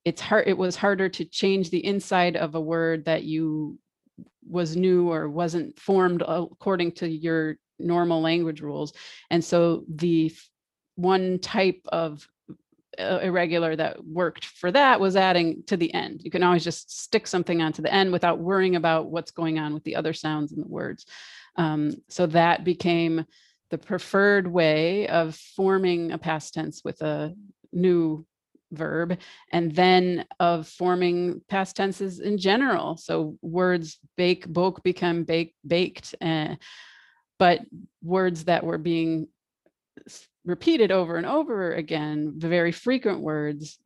it's 0.06 0.22
hard 0.22 0.48
it 0.48 0.58
was 0.58 0.76
harder 0.76 1.10
to 1.10 1.26
change 1.26 1.70
the 1.70 1.86
inside 1.86 2.36
of 2.36 2.56
a 2.56 2.62
word 2.62 3.06
that 3.06 3.24
you 3.24 3.78
was 4.48 4.76
new 4.76 5.12
or 5.12 5.30
wasn't 5.30 5.78
formed 5.80 6.22
according 6.28 6.92
to 6.92 7.08
your 7.08 7.56
normal 7.80 8.22
language 8.22 8.62
rules 8.62 8.94
and 9.30 9.44
so 9.44 9.84
the 9.88 10.34
one 10.96 11.40
type 11.40 11.82
of 11.88 12.28
uh, 13.00 13.20
irregular 13.24 13.76
that 13.76 14.04
worked 14.06 14.46
for 14.46 14.72
that 14.72 15.00
was 15.00 15.16
adding 15.16 15.64
to 15.68 15.78
the 15.78 15.92
end. 15.94 16.22
You 16.24 16.30
can 16.30 16.44
always 16.44 16.64
just 16.64 17.02
stick 17.02 17.26
something 17.26 17.62
onto 17.62 17.82
the 17.82 17.94
end 17.94 18.12
without 18.12 18.40
worrying 18.40 18.76
about 18.76 19.08
what's 19.08 19.32
going 19.32 19.58
on 19.58 19.74
with 19.74 19.84
the 19.84 19.96
other 19.96 20.14
sounds 20.14 20.52
and 20.52 20.64
the 20.64 20.68
words. 20.68 21.06
Um, 21.56 21.96
so 22.10 22.28
that 22.28 22.64
became 22.64 23.26
the 23.74 23.78
preferred 23.78 24.48
way 24.48 25.08
of 25.08 25.36
forming 25.36 26.12
a 26.12 26.18
past 26.18 26.54
tense 26.54 26.82
with 26.86 27.02
a 27.02 27.34
new 27.72 28.24
verb 28.72 29.18
and 29.52 29.74
then 29.76 30.26
of 30.40 30.68
forming 30.68 31.42
past 31.50 31.76
tenses 31.76 32.20
in 32.20 32.38
general 32.38 32.98
so 32.98 33.36
words 33.42 34.00
bake 34.16 34.48
boke 34.48 34.82
become 34.84 35.24
bake 35.24 35.54
baked 35.66 36.14
uh, 36.22 36.56
but 37.40 37.62
words 38.02 38.46
that 38.46 38.64
were 38.64 38.78
being 38.78 39.28
repeated 40.46 40.92
over 40.92 41.16
and 41.18 41.26
over 41.26 41.74
again, 41.74 42.34
the 42.38 42.48
very 42.48 42.72
frequent 42.72 43.22
words 43.22 43.80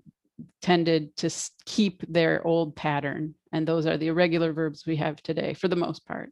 tended 0.62 1.16
to 1.18 1.30
keep 1.66 2.04
their 2.08 2.46
old 2.46 2.76
pattern. 2.76 3.36
And 3.52 3.68
those 3.68 3.86
are 3.86 3.98
the 3.98 4.08
irregular 4.08 4.54
verbs 4.54 4.86
we 4.86 4.96
have 4.98 5.22
today 5.22 5.54
for 5.54 5.68
the 5.68 5.76
most 5.76 6.06
part. 6.06 6.32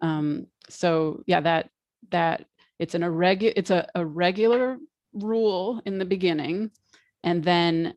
Um, 0.00 0.46
so 0.68 1.22
yeah, 1.26 1.40
that 1.40 1.70
that 2.10 2.46
it's 2.82 2.96
an 2.96 3.04
irregular 3.04 3.54
it's 3.56 3.70
a, 3.70 3.86
a 3.94 4.04
regular 4.04 4.76
rule 5.12 5.80
in 5.86 5.98
the 5.98 6.04
beginning, 6.04 6.70
and 7.22 7.44
then 7.44 7.94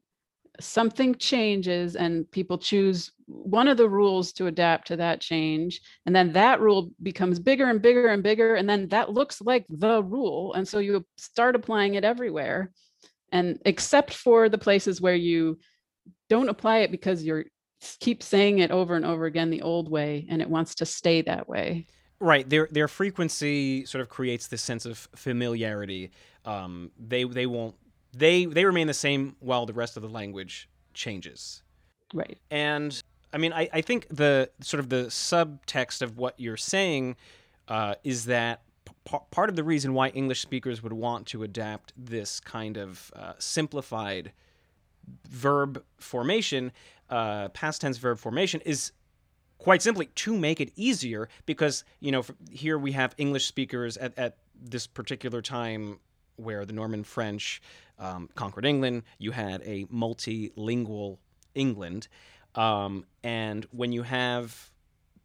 something 0.59 1.15
changes 1.15 1.95
and 1.95 2.29
people 2.31 2.57
choose 2.57 3.11
one 3.25 3.67
of 3.67 3.77
the 3.77 3.89
rules 3.89 4.31
to 4.31 4.47
adapt 4.47 4.87
to 4.87 4.95
that 4.95 5.19
change 5.19 5.81
and 6.05 6.15
then 6.15 6.31
that 6.31 6.61
rule 6.61 6.91
becomes 7.03 7.39
bigger 7.39 7.69
and 7.69 7.81
bigger 7.81 8.07
and 8.07 8.23
bigger 8.23 8.55
and 8.55 8.69
then 8.69 8.87
that 8.87 9.11
looks 9.11 9.41
like 9.41 9.65
the 9.67 10.01
rule 10.03 10.53
and 10.53 10.65
so 10.65 10.79
you 10.79 11.05
start 11.17 11.55
applying 11.55 11.95
it 11.95 12.05
everywhere. 12.05 12.71
And 13.31 13.59
except 13.65 14.13
for 14.13 14.47
the 14.47 14.57
places 14.57 15.01
where 15.01 15.15
you 15.15 15.59
don't 16.29 16.47
apply 16.47 16.77
it 16.79 16.91
because 16.91 17.23
you're 17.23 17.45
keep 17.99 18.23
saying 18.23 18.59
it 18.59 18.71
over 18.71 18.95
and 18.95 19.05
over 19.05 19.25
again 19.25 19.49
the 19.49 19.63
old 19.63 19.91
way 19.91 20.25
and 20.29 20.41
it 20.41 20.49
wants 20.49 20.75
to 20.75 20.85
stay 20.85 21.21
that 21.23 21.49
way 21.49 21.87
right 22.19 22.49
their 22.49 22.67
their 22.71 22.87
frequency 22.87 23.85
sort 23.85 24.01
of 24.01 24.09
creates 24.09 24.47
this 24.47 24.61
sense 24.61 24.85
of 24.85 25.09
familiarity 25.15 26.11
um, 26.45 26.91
they 26.97 27.23
they 27.23 27.45
won't 27.45 27.75
they 28.15 28.45
they 28.45 28.65
remain 28.65 28.87
the 28.87 28.93
same 28.93 29.35
while 29.39 29.65
the 29.65 29.73
rest 29.73 29.97
of 29.97 30.03
the 30.03 30.09
language 30.09 30.69
changes. 30.93 31.61
Right. 32.13 32.37
And 32.49 33.01
I 33.33 33.37
mean, 33.37 33.51
I, 33.51 33.69
I 33.73 33.81
think 33.81 34.07
the 34.09 34.49
sort 34.61 34.79
of 34.79 34.89
the 34.89 35.05
subtext 35.07 36.01
of 36.01 36.17
what 36.17 36.39
you're 36.39 36.57
saying 36.57 37.17
uh, 37.67 37.95
is 38.03 38.25
that 38.25 38.61
p- 38.85 39.17
part 39.31 39.49
of 39.49 39.55
the 39.55 39.63
reason 39.63 39.93
why 39.93 40.09
English 40.09 40.41
speakers 40.41 40.81
would 40.81 40.93
want 40.93 41.27
to 41.27 41.43
adapt 41.43 41.91
this 41.97 42.39
kind 42.39 42.77
of 42.77 43.11
uh, 43.15 43.33
simplified 43.37 44.31
verb 45.29 45.83
formation, 45.97 46.71
uh, 47.09 47.49
past 47.49 47.81
tense 47.81 47.97
verb 47.97 48.17
formation, 48.17 48.61
is 48.61 48.91
quite 49.65 49.81
simply 49.81 50.05
to 50.05 50.37
make 50.37 50.61
it 50.61 50.71
easier 50.75 51.27
because, 51.47 51.83
you 51.99 52.11
know, 52.11 52.23
here 52.51 52.77
we 52.77 52.91
have 52.91 53.15
English 53.17 53.47
speakers 53.47 53.97
at, 53.97 54.15
at 54.15 54.37
this 54.61 54.85
particular 54.85 55.41
time 55.41 55.99
where 56.35 56.65
the 56.65 56.73
Norman 56.73 57.03
French 57.03 57.63
um, 57.97 58.29
conquered 58.35 58.63
England. 58.63 59.01
You 59.17 59.31
had 59.31 59.63
a 59.65 59.85
multilingual 59.85 61.17
England. 61.55 62.07
Um, 62.53 63.05
and 63.23 63.65
when 63.71 63.91
you 63.91 64.03
have 64.03 64.69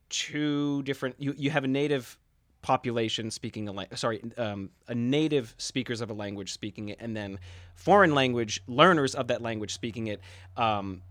two 0.09 0.83
different, 0.85 1.17
you, 1.19 1.35
you 1.37 1.51
have 1.51 1.65
a 1.65 1.69
native 1.69 2.19
population 2.63 3.31
speaking 3.31 3.69
a 3.69 3.73
language, 3.73 3.99
sorry, 3.99 4.23
um, 4.39 4.71
a 4.89 4.95
native 4.95 5.55
speakers 5.59 6.01
of 6.01 6.09
a 6.09 6.15
language 6.15 6.55
speaking 6.55 6.89
it, 6.89 6.97
and 6.99 7.15
then 7.15 7.39
foreign 7.75 8.15
language 8.15 8.63
learners 8.67 9.15
of 9.15 9.27
that 9.27 9.43
language 9.43 9.75
speaking 9.75 10.07
it. 10.07 10.23
Um, 10.57 11.03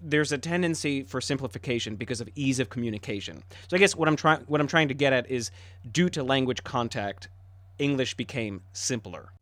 there's 0.00 0.32
a 0.32 0.38
tendency 0.38 1.02
for 1.02 1.20
simplification 1.20 1.96
because 1.96 2.20
of 2.20 2.28
ease 2.34 2.60
of 2.60 2.70
communication. 2.70 3.42
So 3.68 3.76
I 3.76 3.78
guess 3.78 3.96
what 3.96 4.08
I'm 4.08 4.16
trying 4.16 4.40
what 4.46 4.60
I'm 4.60 4.66
trying 4.66 4.88
to 4.88 4.94
get 4.94 5.12
at 5.12 5.30
is 5.30 5.50
due 5.90 6.08
to 6.10 6.22
language 6.22 6.62
contact, 6.64 7.28
English 7.78 8.14
became 8.14 8.62
simpler. 8.72 9.32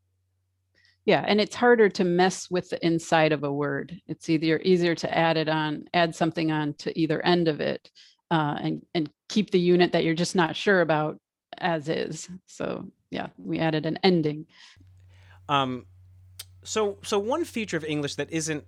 Yeah, 1.04 1.24
and 1.26 1.40
it's 1.40 1.54
harder 1.54 1.88
to 1.90 2.04
mess 2.04 2.50
with 2.50 2.68
the 2.70 2.84
inside 2.84 3.30
of 3.30 3.44
a 3.44 3.52
word. 3.52 4.00
It's 4.08 4.28
either 4.28 4.60
easier 4.64 4.94
to 4.96 5.16
add 5.16 5.36
it 5.36 5.48
on, 5.48 5.84
add 5.94 6.16
something 6.16 6.50
on 6.50 6.74
to 6.74 6.98
either 6.98 7.24
end 7.24 7.46
of 7.46 7.60
it, 7.60 7.90
uh, 8.30 8.56
and 8.60 8.84
and 8.94 9.10
keep 9.28 9.50
the 9.50 9.60
unit 9.60 9.92
that 9.92 10.04
you're 10.04 10.14
just 10.14 10.34
not 10.34 10.56
sure 10.56 10.80
about 10.80 11.20
as 11.58 11.88
is. 11.88 12.28
So 12.46 12.86
yeah, 13.10 13.28
we 13.38 13.58
added 13.58 13.86
an 13.86 13.98
ending. 14.02 14.46
Um, 15.48 15.86
so 16.64 16.98
so 17.02 17.18
one 17.18 17.44
feature 17.44 17.76
of 17.76 17.84
English 17.84 18.16
that 18.16 18.32
isn't 18.32 18.64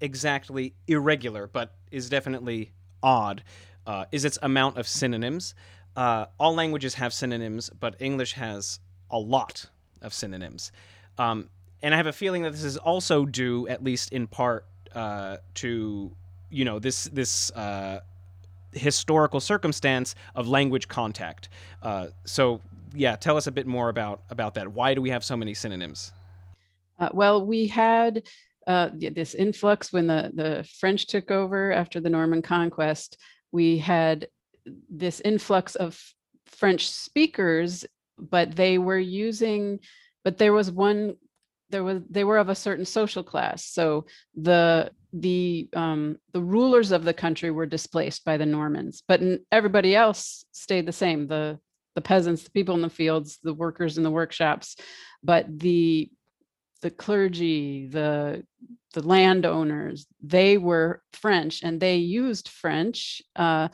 exactly 0.00 0.74
irregular, 0.86 1.46
but 1.46 1.74
is 1.90 2.08
definitely 2.08 2.72
odd, 3.02 3.42
uh, 3.86 4.04
is 4.12 4.24
its 4.24 4.38
amount 4.42 4.78
of 4.78 4.86
synonyms. 4.86 5.54
Uh, 5.96 6.26
all 6.38 6.54
languages 6.54 6.94
have 6.94 7.12
synonyms, 7.12 7.70
but 7.80 7.96
English 8.00 8.34
has 8.34 8.80
a 9.10 9.18
lot 9.18 9.66
of 10.02 10.14
synonyms. 10.14 10.72
Um, 11.18 11.48
and 11.82 11.94
I 11.94 11.96
have 11.96 12.06
a 12.06 12.12
feeling 12.12 12.42
that 12.42 12.52
this 12.52 12.64
is 12.64 12.76
also 12.76 13.24
due, 13.24 13.66
at 13.68 13.82
least 13.82 14.12
in 14.12 14.26
part, 14.26 14.66
uh, 14.94 15.38
to 15.54 16.10
you 16.50 16.64
know 16.64 16.78
this 16.78 17.04
this 17.04 17.50
uh, 17.52 18.00
historical 18.72 19.40
circumstance 19.40 20.14
of 20.34 20.48
language 20.48 20.88
contact. 20.88 21.48
Uh, 21.82 22.08
so 22.24 22.60
yeah, 22.94 23.16
tell 23.16 23.36
us 23.36 23.46
a 23.46 23.52
bit 23.52 23.66
more 23.66 23.88
about 23.88 24.22
about 24.30 24.54
that. 24.54 24.68
Why 24.68 24.94
do 24.94 25.00
we 25.00 25.10
have 25.10 25.24
so 25.24 25.36
many 25.36 25.54
synonyms? 25.54 26.12
Uh, 26.98 27.08
well, 27.12 27.44
we 27.44 27.66
had 27.66 28.22
uh, 28.66 28.90
this 28.92 29.34
influx 29.34 29.92
when 29.92 30.06
the 30.06 30.30
the 30.34 30.68
French 30.78 31.06
took 31.06 31.30
over 31.30 31.72
after 31.72 32.00
the 32.00 32.10
Norman 32.10 32.42
conquest. 32.42 33.16
We 33.52 33.78
had 33.78 34.28
this 34.88 35.20
influx 35.20 35.74
of 35.74 36.00
French 36.46 36.88
speakers, 36.88 37.84
but 38.18 38.54
they 38.54 38.78
were 38.78 38.98
using. 38.98 39.80
But 40.24 40.36
there 40.38 40.52
was 40.52 40.70
one 40.70 41.16
there 41.70 41.84
was 41.84 42.02
they 42.10 42.24
were 42.24 42.38
of 42.38 42.48
a 42.48 42.54
certain 42.54 42.84
social 42.84 43.22
class 43.22 43.64
so 43.64 44.06
the 44.34 44.90
the 45.12 45.68
um, 45.74 46.16
the 46.32 46.42
rulers 46.42 46.92
of 46.92 47.04
the 47.04 47.14
country 47.14 47.50
were 47.50 47.66
displaced 47.66 48.24
by 48.24 48.36
the 48.36 48.46
normans 48.46 49.02
but 49.08 49.20
everybody 49.50 49.94
else 49.94 50.44
stayed 50.52 50.86
the 50.86 50.92
same 50.92 51.26
the 51.26 51.58
the 51.94 52.00
peasants 52.00 52.42
the 52.42 52.50
people 52.50 52.74
in 52.74 52.82
the 52.82 52.90
fields 52.90 53.38
the 53.42 53.54
workers 53.54 53.96
in 53.96 54.04
the 54.04 54.10
workshops 54.10 54.76
but 55.22 55.46
the 55.58 56.10
the 56.82 56.90
clergy 56.90 57.86
the 57.86 58.44
the 58.94 59.06
landowners 59.06 60.06
they 60.22 60.58
were 60.58 61.02
french 61.12 61.62
and 61.62 61.80
they 61.80 61.96
used 61.96 62.48
french 62.48 63.22
uh, 63.36 63.68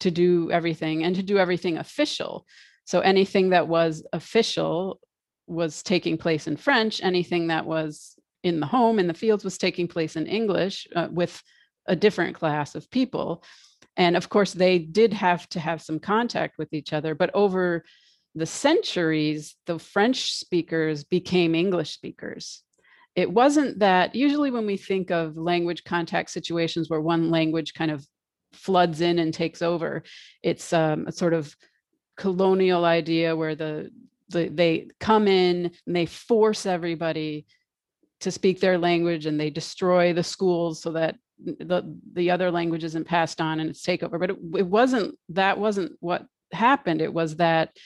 to 0.00 0.10
do 0.10 0.50
everything 0.50 1.04
and 1.04 1.16
to 1.16 1.22
do 1.22 1.38
everything 1.38 1.78
official 1.78 2.46
so 2.84 3.00
anything 3.00 3.50
that 3.50 3.68
was 3.68 4.04
official 4.12 5.00
was 5.46 5.82
taking 5.82 6.16
place 6.18 6.46
in 6.46 6.56
French, 6.56 7.02
anything 7.02 7.48
that 7.48 7.66
was 7.66 8.16
in 8.42 8.60
the 8.60 8.66
home, 8.66 8.98
in 8.98 9.06
the 9.06 9.14
fields, 9.14 9.44
was 9.44 9.58
taking 9.58 9.86
place 9.86 10.16
in 10.16 10.26
English 10.26 10.86
uh, 10.96 11.08
with 11.10 11.42
a 11.86 11.96
different 11.96 12.36
class 12.36 12.74
of 12.74 12.90
people. 12.90 13.42
And 13.96 14.16
of 14.16 14.28
course, 14.28 14.52
they 14.52 14.78
did 14.78 15.12
have 15.12 15.48
to 15.50 15.60
have 15.60 15.82
some 15.82 15.98
contact 15.98 16.58
with 16.58 16.72
each 16.72 16.92
other, 16.92 17.14
but 17.14 17.30
over 17.34 17.84
the 18.34 18.46
centuries, 18.46 19.56
the 19.66 19.78
French 19.78 20.34
speakers 20.34 21.04
became 21.04 21.54
English 21.54 21.92
speakers. 21.92 22.62
It 23.14 23.30
wasn't 23.30 23.80
that 23.80 24.14
usually 24.14 24.50
when 24.50 24.66
we 24.66 24.78
think 24.78 25.10
of 25.10 25.36
language 25.36 25.84
contact 25.84 26.30
situations 26.30 26.88
where 26.88 27.00
one 27.00 27.30
language 27.30 27.74
kind 27.74 27.90
of 27.90 28.06
floods 28.54 29.00
in 29.00 29.18
and 29.18 29.34
takes 29.34 29.60
over, 29.60 30.02
it's 30.42 30.72
um, 30.72 31.06
a 31.06 31.12
sort 31.12 31.34
of 31.34 31.54
colonial 32.16 32.84
idea 32.84 33.36
where 33.36 33.54
the 33.54 33.90
the, 34.28 34.48
they 34.48 34.88
come 34.98 35.28
in 35.28 35.70
and 35.86 35.96
they 35.96 36.06
force 36.06 36.64
everybody 36.64 37.46
to 38.20 38.30
speak 38.30 38.60
their 38.60 38.78
language 38.78 39.26
and 39.26 39.38
they 39.38 39.50
destroy 39.50 40.12
the 40.12 40.22
schools 40.22 40.80
so 40.80 40.92
that 40.92 41.16
the 41.38 41.82
the 42.14 42.30
other 42.30 42.50
language 42.50 42.84
isn't 42.84 43.06
passed 43.06 43.40
on 43.40 43.60
and 43.60 43.68
it's 43.68 43.84
takeover 43.84 44.18
but 44.18 44.30
it, 44.30 44.36
it 44.56 44.66
wasn't 44.66 45.14
that 45.28 45.58
wasn't 45.58 45.92
what 46.00 46.24
happened 46.52 47.00
it 47.00 47.12
was 47.12 47.36
that 47.36 47.76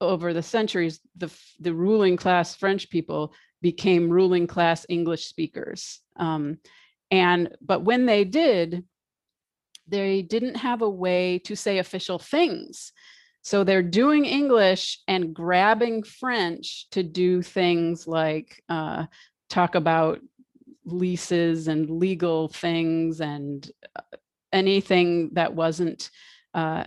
over 0.00 0.32
the 0.34 0.42
centuries 0.42 1.00
the 1.16 1.32
the 1.60 1.72
ruling 1.72 2.16
class 2.16 2.54
french 2.54 2.90
people 2.90 3.32
became 3.62 4.10
ruling 4.10 4.46
class 4.46 4.84
english 4.88 5.26
speakers. 5.26 6.00
Um, 6.16 6.58
and 7.10 7.56
but 7.60 7.82
when 7.82 8.06
they 8.06 8.24
did 8.24 8.84
they 9.90 10.22
didn't 10.22 10.54
have 10.54 10.82
a 10.82 10.88
way 10.88 11.38
to 11.40 11.56
say 11.56 11.78
official 11.78 12.18
things. 12.18 12.92
So 13.42 13.64
they're 13.64 13.82
doing 13.82 14.24
English 14.24 15.00
and 15.08 15.34
grabbing 15.34 16.02
French 16.02 16.88
to 16.90 17.02
do 17.02 17.42
things 17.42 18.06
like 18.06 18.62
uh, 18.68 19.06
talk 19.48 19.74
about 19.74 20.20
leases 20.84 21.68
and 21.68 21.90
legal 21.90 22.48
things 22.48 23.20
and 23.20 23.68
uh, 23.96 24.16
anything 24.52 25.30
that 25.32 25.54
wasn't 25.54 26.10
uh, 26.54 26.84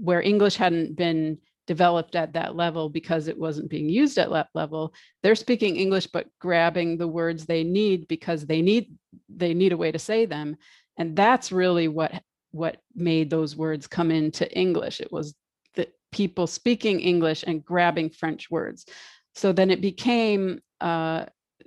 where 0.00 0.22
English 0.22 0.56
hadn't 0.56 0.96
been 0.96 1.38
developed 1.68 2.16
at 2.16 2.32
that 2.32 2.56
level 2.56 2.88
because 2.88 3.28
it 3.28 3.38
wasn't 3.38 3.68
being 3.68 3.90
used 3.90 4.16
at 4.16 4.30
that 4.30 4.48
level. 4.54 4.94
They're 5.22 5.34
speaking 5.34 5.76
english 5.76 6.06
but 6.06 6.26
grabbing 6.40 6.96
the 6.96 7.06
words 7.06 7.44
they 7.44 7.62
need 7.62 8.08
because 8.08 8.46
they 8.46 8.62
need 8.62 8.96
they 9.28 9.52
need 9.52 9.72
a 9.72 9.76
way 9.76 9.92
to 9.92 9.98
say 9.98 10.24
them. 10.24 10.56
And 10.96 11.14
that's 11.14 11.52
really 11.52 11.86
what 11.86 12.12
what 12.52 12.78
made 12.94 13.28
those 13.28 13.54
words 13.54 13.86
come 13.86 14.10
into 14.10 14.50
english. 14.50 15.00
It 15.00 15.12
was 15.12 15.34
the 15.74 15.88
people 16.10 16.46
speaking 16.46 17.00
english 17.00 17.44
and 17.46 17.62
grabbing 17.62 18.08
french 18.10 18.50
words. 18.50 18.86
So 19.34 19.52
then 19.52 19.70
it 19.70 19.82
became 19.82 20.60
uh, 20.80 21.26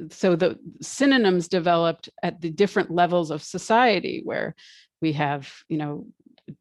so 0.10 0.36
the 0.36 0.58
synonyms 0.82 1.48
developed 1.48 2.10
at 2.24 2.42
the 2.42 2.50
different 2.50 2.90
levels 2.90 3.30
of 3.30 3.44
society 3.44 4.22
where 4.24 4.56
we 5.00 5.14
have 5.14 5.54
you 5.70 5.78
know 5.78 6.08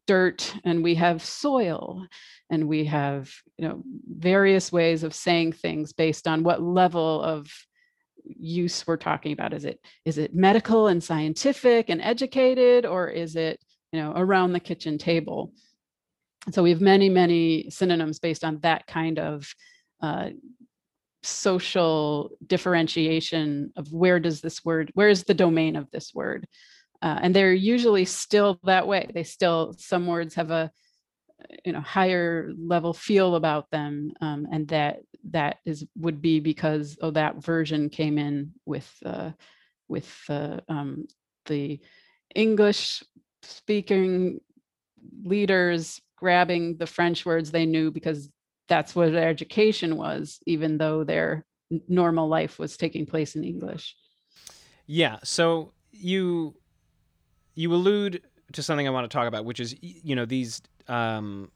dirt 0.07 0.53
and 0.63 0.83
we 0.83 0.95
have 0.95 1.23
soil 1.23 2.05
and 2.49 2.67
we 2.67 2.85
have 2.85 3.31
you 3.57 3.67
know 3.67 3.83
various 4.07 4.71
ways 4.71 5.03
of 5.03 5.13
saying 5.13 5.53
things 5.53 5.93
based 5.93 6.27
on 6.27 6.43
what 6.43 6.61
level 6.61 7.21
of 7.21 7.49
use 8.25 8.85
we're 8.85 8.97
talking 8.97 9.31
about. 9.33 9.53
Is 9.53 9.65
it 9.65 9.79
is 10.05 10.17
it 10.17 10.35
medical 10.35 10.87
and 10.87 11.03
scientific 11.03 11.89
and 11.89 12.01
educated 12.01 12.85
or 12.85 13.07
is 13.07 13.35
it 13.35 13.59
you 13.91 14.01
know 14.01 14.13
around 14.15 14.53
the 14.53 14.59
kitchen 14.59 14.97
table? 14.97 15.53
So 16.51 16.63
we 16.63 16.71
have 16.71 16.81
many 16.81 17.09
many 17.09 17.69
synonyms 17.69 18.19
based 18.19 18.43
on 18.43 18.59
that 18.59 18.87
kind 18.87 19.19
of 19.19 19.53
uh, 20.01 20.29
social 21.23 22.31
differentiation 22.47 23.71
of 23.75 23.91
where 23.93 24.19
does 24.19 24.41
this 24.41 24.65
word 24.65 24.91
where 24.95 25.09
is 25.09 25.23
the 25.23 25.33
domain 25.33 25.75
of 25.75 25.89
this 25.91 26.13
word 26.13 26.47
uh, 27.01 27.19
and 27.21 27.35
they're 27.35 27.53
usually 27.53 28.05
still 28.05 28.59
that 28.63 28.87
way. 28.87 29.09
They 29.13 29.23
still 29.23 29.73
some 29.77 30.07
words 30.07 30.35
have 30.35 30.51
a 30.51 30.71
you 31.65 31.71
know 31.73 31.81
higher 31.81 32.51
level 32.57 32.93
feel 32.93 33.35
about 33.35 33.69
them 33.71 34.11
um, 34.21 34.47
and 34.51 34.67
that 34.69 34.99
that 35.29 35.57
is 35.65 35.85
would 35.95 36.21
be 36.21 36.39
because 36.39 36.97
oh 37.01 37.11
that 37.11 37.43
version 37.43 37.89
came 37.89 38.17
in 38.17 38.51
with 38.65 38.91
uh, 39.05 39.31
with 39.87 40.09
uh, 40.29 40.59
um, 40.69 41.05
the 41.45 41.79
english 42.35 43.03
speaking 43.43 44.39
leaders 45.23 45.99
grabbing 46.15 46.77
the 46.77 46.87
french 46.87 47.25
words 47.25 47.51
they 47.51 47.65
knew 47.65 47.91
because 47.91 48.29
that's 48.67 48.95
what 48.95 49.11
their 49.11 49.27
education 49.27 49.97
was 49.97 50.39
even 50.45 50.77
though 50.77 51.03
their 51.03 51.45
normal 51.87 52.27
life 52.27 52.59
was 52.59 52.77
taking 52.77 53.05
place 53.05 53.35
in 53.35 53.43
english. 53.43 53.95
Yeah 54.85 55.17
so 55.23 55.73
you 55.91 56.55
you 57.55 57.73
allude 57.73 58.21
to 58.53 58.63
something 58.63 58.87
I 58.87 58.91
want 58.91 59.09
to 59.09 59.13
talk 59.15 59.27
about, 59.27 59.45
which 59.45 59.59
is 59.59 59.75
you 59.81 60.15
know 60.15 60.25
these 60.25 60.61
um, 60.87 61.51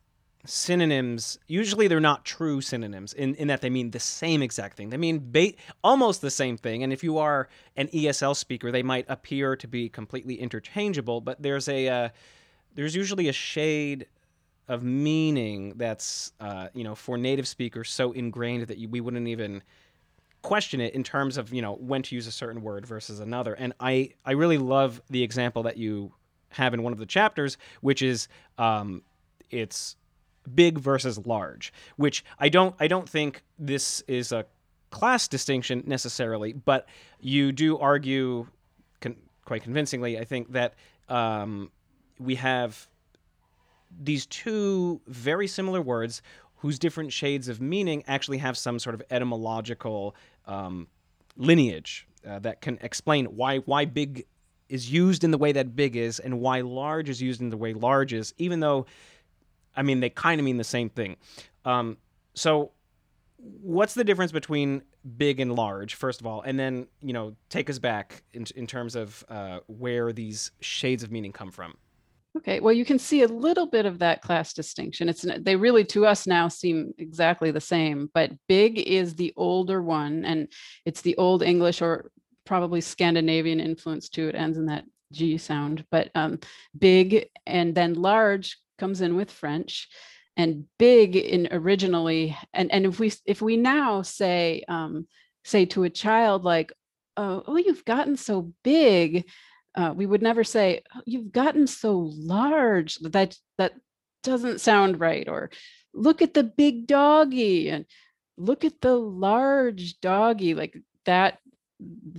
synonyms. 0.46 1.38
Usually, 1.48 1.88
they're 1.88 2.00
not 2.00 2.26
true 2.26 2.62
synonyms 2.62 3.14
in, 3.14 3.36
in 3.36 3.48
that 3.48 3.62
they 3.62 3.70
mean 3.70 3.92
the 3.92 4.00
same 4.00 4.42
exact 4.42 4.78
thing. 4.78 4.90
They 4.90 4.98
mean 4.98 5.32
ba- 5.32 5.54
almost 5.84 6.22
the 6.22 6.32
same 6.32 6.58
thing. 6.58 6.84
And 6.84 6.94
if 6.94 7.04
you 7.04 7.18
are 7.18 7.50
an 7.76 7.88
ESL 7.88 8.36
speaker, 8.36 8.72
they 8.72 8.84
might 8.84 9.06
appear 9.10 9.56
to 9.56 9.68
be 9.68 9.90
completely 9.90 10.36
interchangeable. 10.36 11.22
But 11.22 11.42
there's 11.42 11.68
a 11.68 11.88
uh, 11.88 12.10
there's 12.74 12.96
usually 12.96 13.28
a 13.28 13.34
shade 13.34 14.08
of 14.68 14.84
meaning 14.84 15.74
that's 15.76 16.32
uh, 16.40 16.68
you 16.74 16.84
know 16.84 16.96
for 16.96 17.18
native 17.18 17.48
speakers 17.48 17.90
so 17.90 18.12
ingrained 18.12 18.68
that 18.68 18.78
you, 18.78 18.90
we 18.90 19.02
wouldn't 19.02 19.28
even 19.28 19.62
question 20.46 20.80
it 20.80 20.94
in 20.94 21.04
terms 21.04 21.38
of 21.38 21.52
you 21.52 21.62
know 21.62 21.74
when 21.74 22.04
to 22.04 22.14
use 22.14 22.28
a 22.28 22.32
certain 22.32 22.62
word 22.62 22.86
versus 22.86 23.20
another. 23.20 23.56
And 23.56 23.74
I 23.80 24.12
I 24.24 24.34
really 24.34 24.60
love 24.60 25.02
the 25.10 25.24
example 25.24 25.64
that 25.64 25.78
you 25.78 26.14
have 26.50 26.74
in 26.76 26.84
one 26.84 26.94
of 26.94 27.00
the 27.00 27.06
chapters, 27.08 27.58
which 27.82 28.04
is 28.04 28.28
um, 28.60 29.02
it's 29.50 29.96
big 30.54 30.78
versus 30.78 31.26
large. 31.26 31.74
Which 31.96 32.24
I 32.38 32.50
don't 32.50 32.76
I 32.80 32.88
don't 32.88 33.10
think 33.10 33.42
this 33.58 34.04
is 34.08 34.32
a 34.32 34.46
class 34.92 35.28
distinction 35.28 35.84
necessarily, 35.88 36.54
but 36.54 36.88
you 37.20 37.52
do 37.52 37.80
argue 37.80 38.46
con- 39.02 39.18
quite 39.46 39.64
convincingly. 39.64 40.20
I 40.20 40.26
think 40.26 40.52
that 40.52 40.76
um, 41.10 41.72
we 42.20 42.36
have 42.36 42.88
these 44.00 44.28
two 44.28 45.02
very 45.08 45.48
similar 45.48 45.82
words 45.82 46.22
whose 46.58 46.80
different 46.80 47.12
shades 47.12 47.48
of 47.48 47.62
meaning 47.62 48.04
actually 48.08 48.38
have 48.38 48.58
some 48.58 48.80
sort 48.80 48.96
of 48.96 49.04
etymological 49.10 50.16
um, 50.48 50.88
lineage 51.38 52.08
uh, 52.28 52.40
that 52.40 52.62
can 52.62 52.78
explain 52.82 53.26
why 53.26 53.60
why 53.60 53.86
big 53.86 54.26
is 54.70 54.92
used 54.92 55.24
in 55.24 55.32
the 55.32 55.38
way 55.38 55.52
that 55.52 55.76
big 55.76 55.96
is 55.96 56.20
and 56.20 56.40
why 56.40 56.62
large 56.62 57.10
is 57.10 57.22
used 57.22 57.42
in 57.42 57.50
the 57.50 57.58
way 57.58 57.74
large 57.74 58.14
is, 58.14 58.34
even 58.38 58.60
though, 58.60 58.86
I 59.76 59.84
mean, 59.84 60.00
they 60.00 60.10
kind 60.10 60.40
of 60.40 60.46
mean 60.46 60.58
the 60.58 60.64
same 60.64 60.90
thing. 60.90 61.18
Um, 61.66 61.98
so, 62.34 62.72
what's 63.38 63.94
the 63.94 64.04
difference 64.04 64.32
between 64.32 64.82
big 65.18 65.40
and 65.40 65.56
large, 65.56 65.96
first 65.96 66.20
of 66.20 66.28
all, 66.28 66.42
and 66.42 66.60
then 66.60 66.88
you 67.02 67.14
know 67.14 67.36
take 67.50 67.70
us 67.70 67.80
back 67.80 68.24
in 68.34 68.46
in 68.56 68.68
terms 68.68 68.96
of 68.96 69.24
uh, 69.30 69.60
where 69.68 70.12
these 70.12 70.52
shades 70.62 71.04
of 71.04 71.12
meaning 71.12 71.32
come 71.32 71.52
from? 71.52 71.78
Okay, 72.38 72.60
well, 72.60 72.74
you 72.74 72.84
can 72.84 73.00
see 73.00 73.22
a 73.22 73.28
little 73.28 73.66
bit 73.66 73.86
of 73.86 74.00
that 74.00 74.22
class 74.22 74.54
distinction. 74.54 75.08
It's 75.08 75.26
they 75.40 75.56
really 75.56 75.86
to 75.86 76.06
us 76.06 76.28
now 76.28 76.50
seem 76.50 76.94
exactly 76.98 77.52
the 77.52 77.62
same, 77.62 78.10
but 78.14 78.32
big 78.48 78.78
is 78.78 79.16
the 79.16 79.34
older 79.38 79.82
one, 79.82 80.26
and 80.26 80.50
it's 80.86 81.02
the 81.02 81.16
old 81.16 81.44
English 81.44 81.82
or 81.82 82.12
probably 82.46 82.82
Scandinavian 82.82 83.62
influence 83.62 84.10
too. 84.10 84.28
It 84.28 84.36
ends 84.36 84.58
in 84.58 84.66
that 84.66 84.84
G 85.14 85.38
sound, 85.38 85.86
but 85.92 86.10
um, 86.14 86.40
big 86.78 87.30
and 87.46 87.74
then 87.74 87.94
large 87.94 88.58
comes 88.78 89.00
in 89.00 89.16
with 89.16 89.32
French, 89.32 89.88
and 90.36 90.66
big 90.78 91.16
in 91.16 91.48
originally, 91.52 92.38
and 92.54 92.70
and 92.70 92.86
if 92.86 93.00
we 93.00 93.14
if 93.26 93.42
we 93.42 93.56
now 93.56 94.02
say 94.02 94.66
um, 94.68 95.08
say 95.46 95.66
to 95.68 95.84
a 95.84 95.90
child 95.90 96.44
like, 96.44 96.74
oh, 97.16 97.44
oh, 97.48 97.56
you've 97.56 97.86
gotten 97.86 98.18
so 98.18 98.52
big 98.62 99.26
uh, 99.76 99.94
we 99.96 100.06
would 100.06 100.22
never 100.22 100.44
say 100.44 100.82
oh, 100.96 101.02
you've 101.06 101.32
gotten 101.32 101.68
so 101.68 102.12
large 102.18 102.98
that 103.00 103.38
that 103.58 103.74
doesn't 104.24 104.62
sound 104.62 105.00
right 105.00 105.28
or 105.28 105.50
look 105.94 106.22
at 106.22 106.34
the 106.34 106.44
big 106.44 106.88
doggy 106.88 107.70
and 107.70 107.86
look 108.38 108.66
at 108.66 108.82
the 108.82 108.96
large 108.96 110.00
doggy 110.02 110.54
like 110.54 110.78
that 111.06 111.40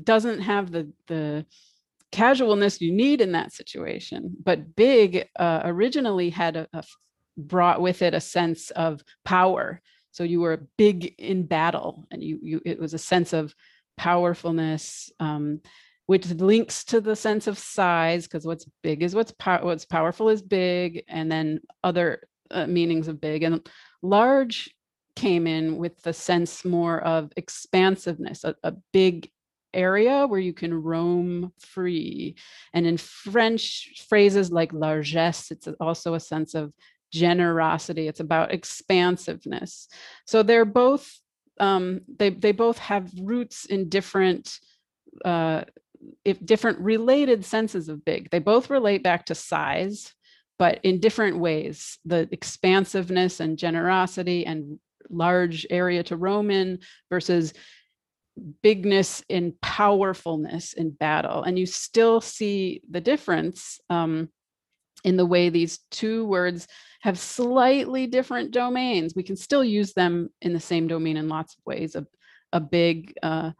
doesn't 0.03 0.41
have 0.41 0.71
the 0.71 0.91
the 1.07 1.45
casualness 2.13 2.81
you 2.81 2.93
need 2.93 3.21
in 3.21 3.33
that 3.33 3.53
situation. 3.53 4.35
But 4.43 4.77
big 4.77 5.29
uh, 5.39 5.63
originally 5.65 6.31
had 6.31 6.57
a, 6.57 6.69
a 6.73 6.85
brought 7.37 7.81
with 7.81 8.03
it 8.03 8.15
a 8.15 8.21
sense 8.21 8.71
of 8.71 9.03
power. 9.25 9.83
So 10.13 10.25
you 10.25 10.41
were 10.41 10.67
big 10.79 11.15
in 11.19 11.47
battle 11.47 12.07
and 12.11 12.23
you 12.23 12.39
you 12.43 12.61
it 12.65 12.81
was 12.81 12.95
a 12.95 12.99
sense 12.99 13.33
of 13.33 13.55
powerfulness 13.97 15.11
um, 15.21 15.61
which 16.07 16.31
links 16.31 16.85
to 16.85 17.01
the 17.01 17.17
sense 17.17 17.47
of 17.47 17.59
size 17.59 18.27
because 18.27 18.47
what's 18.47 18.67
big 18.83 19.03
is 19.03 19.15
what's 19.15 19.33
what's 19.63 19.85
powerful 19.85 20.29
is 20.29 20.43
big 20.43 21.03
and 21.09 21.31
then 21.31 21.61
other 21.83 22.23
uh, 22.51 22.67
meanings 22.67 23.09
of 23.09 23.21
big 23.21 23.43
and 23.43 23.69
large 24.03 24.71
came 25.17 25.47
in 25.47 25.79
with 25.79 26.01
the 26.03 26.13
sense 26.13 26.65
more 26.65 27.01
of 27.01 27.33
expansiveness 27.37 28.45
a, 28.45 28.55
a 28.63 28.73
big 28.93 29.31
area 29.77 30.27
where 30.27 30.41
you 30.41 30.53
can 30.53 30.75
roam 30.75 31.53
free. 31.59 32.35
And 32.73 32.87
in 32.87 32.97
french 32.97 34.05
phrases 34.09 34.51
like 34.51 34.73
largesse 34.73 35.51
it's 35.51 35.69
also 35.79 36.15
a 36.15 36.21
sense 36.21 36.55
of 36.55 36.73
generosity 37.13 38.09
it's 38.09 38.21
about 38.21 38.53
expansiveness. 38.53 39.89
So 40.27 40.43
they're 40.43 40.65
both 40.65 41.21
um, 41.59 42.03
they 42.19 42.31
they 42.31 42.53
both 42.53 42.79
have 42.79 43.11
roots 43.23 43.65
in 43.65 43.89
different 43.89 44.59
uh, 45.25 45.65
if 46.25 46.45
different 46.45 46.79
related 46.81 47.45
senses 47.45 47.89
of 47.89 48.05
big. 48.05 48.31
They 48.31 48.39
both 48.39 48.71
relate 48.71 49.03
back 49.03 49.27
to 49.27 49.35
size, 49.35 50.13
but 50.59 50.81
in 50.83 51.01
different 51.01 51.39
ways. 51.39 51.99
The 52.05 52.29
expansiveness 52.33 53.41
and 53.41 53.59
generosity 53.59 54.47
and 54.47 54.79
large 55.09 55.67
area 55.71 56.03
to 56.05 56.17
roam 56.17 56.51
in 56.51 56.81
versus 57.11 57.53
bigness 58.63 59.25
and 59.31 59.59
powerfulness 59.61 60.73
in 60.73 60.91
battle. 60.91 61.43
And 61.43 61.59
you 61.59 61.67
still 61.67 62.21
see 62.21 62.83
the 62.91 63.01
difference 63.01 63.81
um, 63.89 64.29
in 65.05 65.17
the 65.17 65.27
way 65.27 65.49
these 65.49 65.79
two 65.91 66.27
words 66.27 66.67
have 67.01 67.19
slightly 67.19 68.07
different 68.07 68.51
domains. 68.51 69.15
We 69.15 69.23
can 69.23 69.37
still 69.37 69.65
use 69.65 69.93
them 69.93 70.31
in 70.43 70.53
the 70.53 70.61
same 70.61 70.89
domain 70.89 71.17
in 71.17 71.29
lots 71.29 71.55
of 71.55 71.61
ways. 71.65 71.95
A, 71.95 72.07
a 72.53 72.61
big 72.61 73.15
uh, 73.23 73.53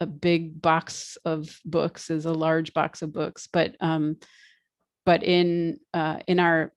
a 0.00 0.06
big 0.06 0.60
box 0.60 1.18
of 1.24 1.60
books 1.64 2.10
is 2.10 2.24
a 2.24 2.32
large 2.32 2.72
box 2.72 3.02
of 3.02 3.12
books 3.12 3.48
but 3.52 3.76
um, 3.80 4.16
but 5.04 5.22
in 5.22 5.78
uh, 5.94 6.18
in 6.26 6.40
our 6.40 6.72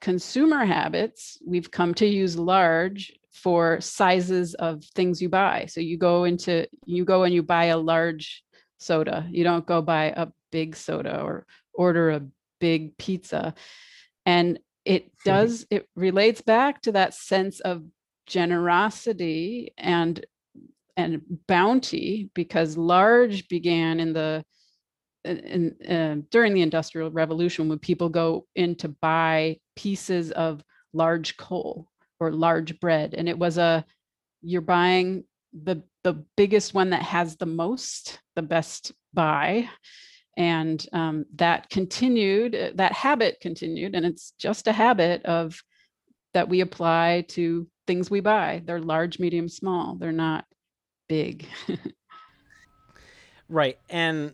consumer 0.00 0.64
habits 0.64 1.38
we've 1.46 1.70
come 1.70 1.94
to 1.94 2.06
use 2.06 2.36
large 2.36 3.12
for 3.32 3.80
sizes 3.80 4.54
of 4.54 4.84
things 4.84 5.22
you 5.22 5.28
buy. 5.28 5.66
So 5.68 5.80
you 5.80 5.96
go 5.96 6.24
into 6.24 6.66
you 6.84 7.04
go 7.04 7.24
and 7.24 7.34
you 7.34 7.42
buy 7.42 7.66
a 7.66 7.78
large 7.78 8.42
soda. 8.78 9.26
You 9.30 9.44
don't 9.44 9.66
go 9.66 9.82
buy 9.82 10.06
a 10.16 10.28
big 10.50 10.76
soda 10.76 11.20
or 11.20 11.46
order 11.72 12.10
a 12.10 12.26
big 12.58 12.96
pizza. 12.98 13.54
And 14.26 14.58
it 14.84 15.12
does 15.24 15.66
it 15.70 15.88
relates 15.94 16.40
back 16.40 16.82
to 16.82 16.92
that 16.92 17.14
sense 17.14 17.60
of 17.60 17.84
generosity 18.26 19.74
and 19.76 20.24
and 20.96 21.22
bounty 21.46 22.30
because 22.34 22.76
large 22.76 23.48
began 23.48 24.00
in 24.00 24.12
the 24.12 24.44
in, 25.24 25.76
in, 25.80 26.26
during 26.30 26.54
the 26.54 26.62
industrial 26.62 27.10
revolution 27.10 27.68
when 27.68 27.78
people 27.78 28.08
go 28.08 28.46
in 28.54 28.74
to 28.74 28.88
buy 28.88 29.56
pieces 29.76 30.30
of 30.32 30.62
large 30.94 31.36
coal 31.36 31.88
or 32.18 32.32
large 32.32 32.80
bread 32.80 33.14
and 33.14 33.28
it 33.28 33.38
was 33.38 33.58
a 33.58 33.84
you're 34.42 34.62
buying 34.62 35.24
the 35.64 35.82
the 36.04 36.24
biggest 36.36 36.72
one 36.72 36.90
that 36.90 37.02
has 37.02 37.36
the 37.36 37.46
most 37.46 38.18
the 38.34 38.42
best 38.42 38.92
buy 39.12 39.68
and 40.36 40.86
um, 40.92 41.26
that 41.34 41.68
continued 41.68 42.54
uh, 42.54 42.70
that 42.74 42.92
habit 42.92 43.38
continued 43.40 43.94
and 43.94 44.06
it's 44.06 44.32
just 44.38 44.68
a 44.68 44.72
habit 44.72 45.22
of 45.26 45.60
that 46.34 46.48
we 46.48 46.60
apply 46.60 47.24
to 47.28 47.66
things 47.86 48.10
we 48.10 48.20
buy. 48.20 48.62
They're 48.64 48.80
large 48.80 49.18
medium 49.18 49.48
small. 49.48 49.96
They're 49.96 50.12
not 50.12 50.44
big 51.10 51.44
right 53.48 53.78
and 53.90 54.32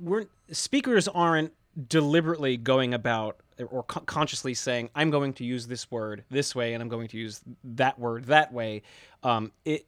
we're 0.00 0.26
speakers 0.50 1.06
aren't 1.06 1.52
deliberately 1.88 2.56
going 2.56 2.92
about 2.92 3.36
or 3.70 3.84
co- 3.84 4.00
consciously 4.00 4.52
saying 4.52 4.90
i'm 4.96 5.10
going 5.10 5.32
to 5.32 5.44
use 5.44 5.68
this 5.68 5.88
word 5.92 6.24
this 6.28 6.56
way 6.56 6.74
and 6.74 6.82
i'm 6.82 6.88
going 6.88 7.06
to 7.06 7.16
use 7.16 7.40
that 7.62 7.96
word 8.00 8.24
that 8.24 8.52
way 8.52 8.82
um, 9.22 9.52
it 9.64 9.86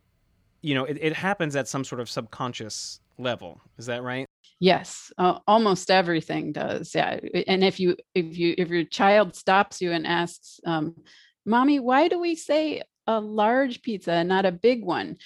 you 0.63 0.77
know 0.77 0.85
it, 0.85 0.99
it 1.01 1.13
happens 1.13 1.57
at 1.57 1.67
some 1.67 1.83
sort 1.83 2.01
of 2.01 2.09
subconscious 2.09 3.01
level 3.19 3.61
is 3.77 3.87
that 3.87 4.05
right 4.05 4.27
Yes, 4.59 5.13
uh, 5.19 5.39
almost 5.47 5.91
everything 5.91 6.53
does. 6.53 6.95
Yeah, 6.95 7.21
and 7.47 7.63
if 7.63 7.79
you 7.79 7.97
if 8.15 8.39
you 8.39 8.55
if 8.57 8.69
your 8.69 8.85
child 8.85 9.37
stops 9.37 9.83
you 9.83 9.93
and 9.93 10.07
asks, 10.07 10.61
um, 10.65 10.97
"Mommy, 11.45 11.79
why 11.79 12.09
do 12.09 12.19
we 12.19 12.35
say 12.37 12.83
a 13.07 13.21
large 13.21 13.83
pizza 13.83 14.13
and 14.13 14.29
not 14.29 14.47
a 14.47 14.53
big 14.53 14.83
one?" 14.83 15.19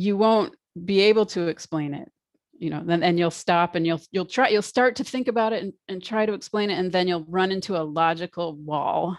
You 0.00 0.16
won't 0.16 0.54
be 0.82 1.00
able 1.02 1.26
to 1.26 1.48
explain 1.48 1.94
it. 1.94 2.10
You 2.58 2.70
know, 2.70 2.82
then 2.84 3.02
and 3.02 3.18
you'll 3.18 3.30
stop 3.30 3.74
and 3.74 3.86
you'll 3.86 4.02
you'll 4.12 4.26
try 4.26 4.48
you'll 4.48 4.62
start 4.62 4.96
to 4.96 5.04
think 5.04 5.28
about 5.28 5.52
it 5.52 5.62
and, 5.62 5.72
and 5.88 6.02
try 6.02 6.26
to 6.26 6.34
explain 6.34 6.70
it, 6.70 6.78
and 6.78 6.92
then 6.92 7.08
you'll 7.08 7.24
run 7.28 7.52
into 7.52 7.76
a 7.76 7.82
logical 7.82 8.54
wall. 8.54 9.16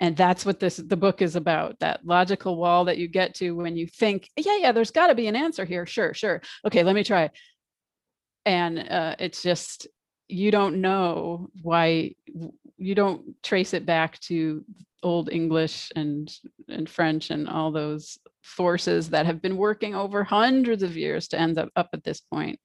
And 0.00 0.16
that's 0.16 0.44
what 0.44 0.60
this 0.60 0.76
the 0.76 0.96
book 0.96 1.22
is 1.22 1.36
about. 1.36 1.78
That 1.80 2.04
logical 2.04 2.56
wall 2.56 2.86
that 2.86 2.98
you 2.98 3.08
get 3.08 3.34
to 3.36 3.52
when 3.52 3.76
you 3.76 3.86
think, 3.86 4.28
yeah, 4.36 4.58
yeah, 4.58 4.72
there's 4.72 4.90
got 4.90 5.06
to 5.08 5.14
be 5.14 5.28
an 5.28 5.36
answer 5.36 5.64
here. 5.64 5.86
Sure, 5.86 6.12
sure. 6.12 6.42
Okay, 6.66 6.82
let 6.82 6.94
me 6.94 7.04
try 7.04 7.30
and 8.44 8.78
uh, 8.78 9.16
it's 9.18 9.42
just 9.42 9.86
you 10.28 10.50
don't 10.50 10.80
know 10.80 11.48
why 11.62 12.14
you 12.76 12.94
don't 12.94 13.34
trace 13.42 13.74
it 13.74 13.86
back 13.86 14.18
to 14.20 14.64
old 15.02 15.30
english 15.30 15.92
and 15.96 16.32
and 16.68 16.88
french 16.88 17.30
and 17.30 17.48
all 17.48 17.70
those 17.70 18.18
forces 18.44 19.10
that 19.10 19.26
have 19.26 19.40
been 19.40 19.56
working 19.56 19.94
over 19.94 20.22
hundreds 20.22 20.82
of 20.82 20.96
years 20.96 21.28
to 21.28 21.38
end 21.38 21.58
up, 21.58 21.70
up 21.76 21.88
at 21.92 22.04
this 22.04 22.20
point 22.20 22.60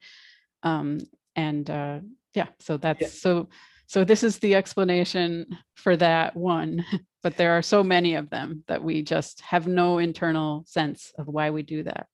um, 0.63 0.99
and 1.35 1.69
uh, 1.69 1.99
yeah 2.33 2.47
so 2.59 2.77
that's 2.77 3.01
yeah. 3.01 3.07
so 3.07 3.49
so 3.87 4.03
this 4.03 4.23
is 4.23 4.37
the 4.37 4.55
explanation 4.55 5.45
for 5.75 5.95
that 5.95 6.35
one 6.35 6.85
but 7.23 7.37
there 7.37 7.57
are 7.57 7.61
so 7.61 7.83
many 7.83 8.15
of 8.15 8.29
them 8.29 8.63
that 8.67 8.83
we 8.83 9.01
just 9.01 9.41
have 9.41 9.67
no 9.67 9.97
internal 9.97 10.63
sense 10.67 11.11
of 11.17 11.27
why 11.27 11.49
we 11.49 11.63
do 11.63 11.83
that 11.83 12.07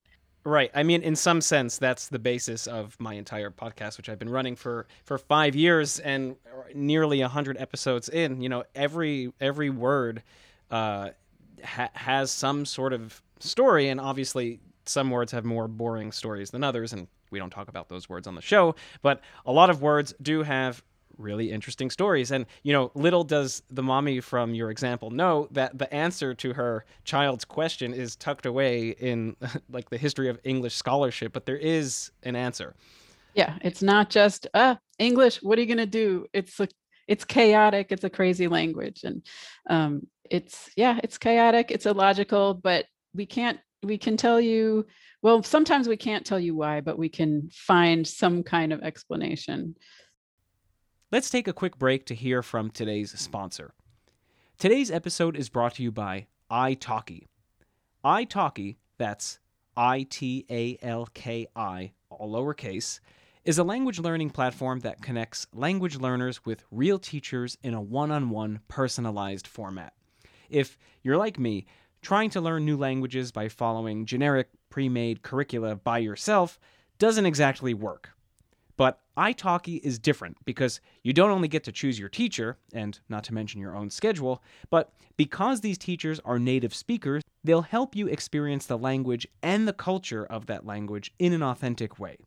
Right. 0.48 0.70
I 0.76 0.84
mean, 0.84 1.02
in 1.02 1.16
some 1.16 1.42
sense, 1.42 1.80
that's 1.80 2.08
the 2.08 2.20
basis 2.20 2.68
of 2.68 2.96
my 3.00 3.16
entire 3.16 3.50
podcast, 3.50 3.98
which 3.98 4.10
I've 4.10 4.20
been 4.20 4.30
running 4.30 4.56
for 4.56 4.86
for 5.04 5.18
five 5.18 5.56
years 5.56 5.98
and 6.00 6.36
nearly 6.76 7.22
a 7.22 7.28
hundred 7.28 7.58
episodes 7.58 8.10
in. 8.10 8.42
You 8.42 8.50
know, 8.50 8.64
every 8.76 9.34
every 9.42 9.72
word 9.72 10.22
uh, 10.70 11.10
ha- 11.64 11.90
has 11.94 12.30
some 12.30 12.64
sort 12.64 12.94
of 12.94 13.24
story, 13.40 13.90
and 13.90 14.00
obviously, 14.00 14.60
some 14.86 15.10
words 15.10 15.32
have 15.32 15.46
more 15.46 15.68
boring 15.68 16.12
stories 16.12 16.52
than 16.52 16.64
others, 16.64 16.94
and 16.94 17.08
we 17.32 17.40
don't 17.40 17.50
talk 17.50 17.68
about 17.68 17.90
those 17.90 18.08
words 18.08 18.28
on 18.28 18.36
the 18.36 18.42
show. 18.42 18.76
But 19.02 19.22
a 19.46 19.52
lot 19.52 19.70
of 19.70 19.82
words 19.82 20.14
do 20.22 20.44
have 20.44 20.84
really 21.18 21.52
interesting 21.52 21.90
stories. 21.90 22.32
And, 22.32 22.46
you 22.64 22.74
know, 22.74 22.92
little 22.94 23.24
does 23.24 23.64
the 23.70 23.84
mommy 23.84 24.20
from 24.20 24.54
your 24.54 24.72
example 24.72 25.12
know 25.12 25.48
that 25.52 25.78
the 25.78 25.92
answer 25.94 26.34
to 26.36 26.54
her 26.54 26.86
child's 27.04 27.46
question 27.46 27.94
is 27.94 28.16
tucked 28.16 28.46
away 28.46 28.90
in 28.90 29.36
like 29.70 29.90
the 29.90 29.98
history 29.98 30.30
of 30.30 30.40
English 30.44 30.76
scholarship, 30.76 31.34
but 31.34 31.46
there 31.46 31.58
is 31.58 32.12
an 32.24 32.36
answer. 32.36 32.76
Yeah, 33.34 33.58
it's 33.62 33.82
not 33.82 34.10
just 34.10 34.48
uh 34.54 34.76
English, 34.98 35.44
what 35.44 35.58
are 35.58 35.62
you 35.62 35.68
going 35.68 35.78
to 35.78 35.86
do? 35.86 36.26
It's 36.34 36.60
a 36.60 36.68
it's 37.08 37.26
chaotic, 37.26 37.92
it's 37.92 38.04
a 38.04 38.10
crazy 38.10 38.48
language 38.48 39.02
and 39.04 39.26
um 39.70 40.08
it's 40.30 40.70
yeah, 40.76 41.00
it's 41.04 41.18
chaotic, 41.18 41.70
it's 41.70 41.86
illogical, 41.86 42.54
but 42.54 42.86
we 43.16 43.26
can't 43.26 43.60
we 43.84 43.98
can 43.98 44.18
tell 44.18 44.42
you 44.42 44.86
well, 45.22 45.42
sometimes 45.42 45.88
we 45.88 45.98
can't 45.98 46.24
tell 46.24 46.40
you 46.40 46.56
why, 46.56 46.82
but 46.82 47.00
we 47.00 47.10
can 47.10 47.50
find 47.52 48.06
some 48.06 48.44
kind 48.44 48.72
of 48.72 48.84
explanation. 48.84 49.76
Let's 51.12 51.32
take 51.32 51.48
a 51.48 51.54
quick 51.54 51.80
break 51.80 52.06
to 52.08 52.16
hear 52.16 52.44
from 52.44 52.70
today's 52.70 53.18
sponsor. 53.20 53.74
Today's 54.60 54.92
episode 54.92 55.36
is 55.36 55.50
brought 55.50 55.76
to 55.76 55.84
you 55.84 55.92
by 55.92 56.28
italki. 56.52 57.28
italki, 58.04 58.76
that's 59.00 59.40
I 59.76 60.06
T 60.10 60.46
A 60.50 60.78
L 60.82 61.08
K 61.14 61.48
I, 61.56 61.94
all 62.10 62.32
lowercase, 62.32 63.00
is 63.44 63.58
a 63.58 63.64
language 63.64 64.00
learning 64.00 64.30
platform 64.30 64.82
that 64.82 65.02
connects 65.02 65.48
language 65.54 65.98
learners 65.98 66.46
with 66.46 66.64
real 66.70 67.00
teachers 67.00 67.58
in 67.64 67.74
a 67.74 67.82
one 67.82 68.12
on 68.12 68.30
one 68.30 68.60
personalized 68.68 69.48
format. 69.48 69.94
If 70.50 70.78
you're 71.02 71.18
like 71.18 71.40
me, 71.40 71.66
trying 72.06 72.30
to 72.30 72.40
learn 72.40 72.64
new 72.64 72.78
languages 72.78 73.32
by 73.32 73.50
following 73.50 74.06
generic 74.06 74.48
pre 74.70 74.88
made 74.88 75.24
curricula 75.24 75.76
by 75.76 75.98
yourself 75.98 76.60
doesn't 77.00 77.26
exactly 77.26 77.74
work. 77.74 78.12
But 78.78 79.00
italki 79.18 79.80
is 79.82 79.98
different 79.98 80.38
because 80.46 80.82
you 81.02 81.14
don't 81.14 81.32
only 81.32 81.48
get 81.48 81.64
to 81.64 81.72
choose 81.72 81.98
your 81.98 82.10
teacher, 82.10 82.60
and 82.74 83.00
not 83.10 83.24
to 83.24 83.34
mention 83.34 83.60
your 83.60 83.76
own 83.76 83.90
schedule, 83.90 84.44
but 84.70 84.94
because 85.18 85.62
these 85.62 85.80
teachers 85.80 86.20
are 86.24 86.38
native 86.38 86.76
speakers, 86.76 87.24
they'll 87.44 87.64
help 87.64 87.96
you 87.96 88.08
experience 88.08 88.68
the 88.68 88.78
language 88.78 89.28
and 89.42 89.68
the 89.68 89.74
culture 89.74 90.28
of 90.28 90.46
that 90.46 90.64
language 90.64 91.12
in 91.18 91.34
an 91.34 91.42
authentic 91.42 91.98
way. 91.98 92.18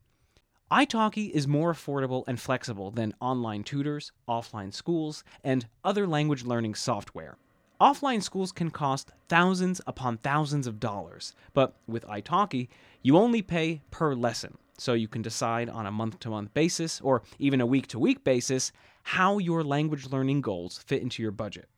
italki 0.72 1.30
is 1.30 1.46
more 1.46 1.72
affordable 1.72 2.24
and 2.26 2.40
flexible 2.40 2.90
than 2.90 3.14
online 3.20 3.62
tutors, 3.62 4.10
offline 4.28 4.74
schools, 4.74 5.22
and 5.44 5.68
other 5.84 6.04
language 6.04 6.44
learning 6.44 6.74
software. 6.74 7.36
Offline 7.80 8.20
schools 8.20 8.50
can 8.50 8.70
cost 8.70 9.12
thousands 9.28 9.80
upon 9.86 10.18
thousands 10.18 10.66
of 10.66 10.80
dollars, 10.80 11.32
but 11.54 11.76
with 11.86 12.04
italki, 12.06 12.66
you 13.02 13.16
only 13.16 13.40
pay 13.40 13.82
per 13.92 14.16
lesson 14.16 14.58
so 14.78 14.94
you 14.94 15.06
can 15.06 15.22
decide 15.22 15.68
on 15.68 15.86
a 15.86 15.92
month 15.92 16.18
to 16.20 16.30
month 16.30 16.52
basis 16.54 17.00
or 17.00 17.22
even 17.38 17.60
a 17.60 17.66
week 17.66 17.86
to 17.86 17.98
week 17.98 18.24
basis 18.24 18.72
how 19.04 19.38
your 19.38 19.62
language 19.62 20.06
learning 20.10 20.40
goals 20.40 20.78
fit 20.78 21.02
into 21.02 21.22
your 21.22 21.30
budget. 21.30 21.68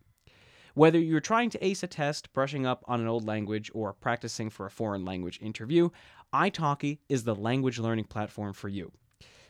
Whether 0.73 0.99
you're 0.99 1.21
trying 1.21 1.51
to 1.51 1.65
ace 1.65 1.83
a 1.83 1.87
test, 1.87 2.33
brushing 2.33 2.65
up 2.65 2.83
on 2.87 3.01
an 3.01 3.07
old 3.07 3.27
language, 3.27 3.71
or 3.75 3.93
practicing 3.93 4.49
for 4.49 4.65
a 4.65 4.71
foreign 4.71 5.05
language 5.05 5.39
interview, 5.43 5.91
italki 6.33 6.99
is 7.11 7.25
the 7.25 7.35
language 7.35 7.79
learning 7.79 8.05
platform 8.05 8.55
for 8.55 8.69
you. 8.69 8.91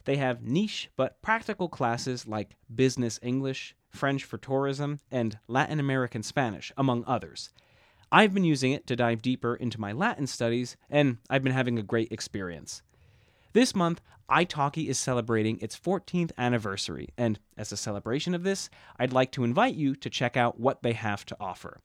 They 0.05 0.17
have 0.17 0.43
niche 0.43 0.91
but 0.97 1.23
practical 1.23 1.69
classes 1.69 2.27
like 2.27 2.57
business 2.75 3.21
English, 3.23 3.77
French 3.91 4.25
for 4.25 4.39
tourism, 4.39 5.01
and 5.11 5.39
Latin 5.49 5.81
American 5.81 6.23
Spanish, 6.23 6.73
among 6.77 7.05
others. 7.07 7.51
I've 8.13 8.35
been 8.35 8.45
using 8.45 8.73
it 8.73 8.87
to 8.89 8.97
dive 8.97 9.23
deeper 9.23 9.55
into 9.55 9.81
my 9.81 9.93
Latin 9.93 10.27
studies, 10.27 10.77
and 10.89 11.19
I've 11.29 11.45
been 11.45 11.53
having 11.53 11.79
a 11.79 11.83
great 11.83 12.11
experience. 12.11 12.83
This 13.53 13.75
month, 13.75 14.01
italki 14.31 14.89
is 14.89 14.99
celebrating 14.99 15.59
its 15.61 15.79
14th 15.79 16.33
anniversary, 16.39 17.09
and 17.19 17.39
as 17.57 17.73
a 17.73 17.77
celebration 17.77 18.35
of 18.35 18.43
this, 18.43 18.71
I'd 18.99 19.13
like 19.13 19.33
to 19.33 19.45
invite 19.45 19.75
you 19.75 19.95
to 19.97 20.11
check 20.11 20.37
out 20.37 20.59
what 20.59 20.83
they 20.83 20.93
have 20.93 21.25
to 21.27 21.37
offer. 21.41 21.81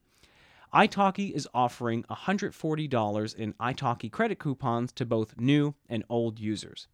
italki 0.74 1.32
is 1.32 1.48
offering 1.54 2.04
$140 2.04 3.36
in 3.36 3.54
italki 3.54 4.12
credit 4.12 4.40
coupons 4.40 4.92
to 4.94 5.06
both 5.06 5.40
new 5.40 5.76
and 5.90 6.04
old 6.10 6.40
users. 6.40 6.88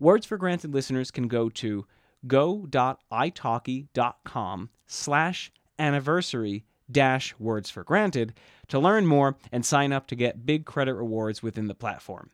Words 0.00 0.26
for 0.26 0.36
Granted 0.36 0.72
listeners 0.72 1.10
can 1.10 1.26
go 1.26 1.48
to 1.48 1.84
go.italki.com 2.26 4.70
slash 4.86 5.52
anniversary 5.78 6.64
dash 6.90 7.34
words 7.38 7.70
for 7.70 7.84
granted 7.84 8.34
to 8.68 8.78
learn 8.78 9.06
more 9.06 9.36
and 9.52 9.64
sign 9.64 9.92
up 9.92 10.06
to 10.06 10.16
get 10.16 10.46
big 10.46 10.64
credit 10.64 10.94
rewards 10.94 11.42
within 11.42 11.66
the 11.66 11.74
platform. 11.74 12.30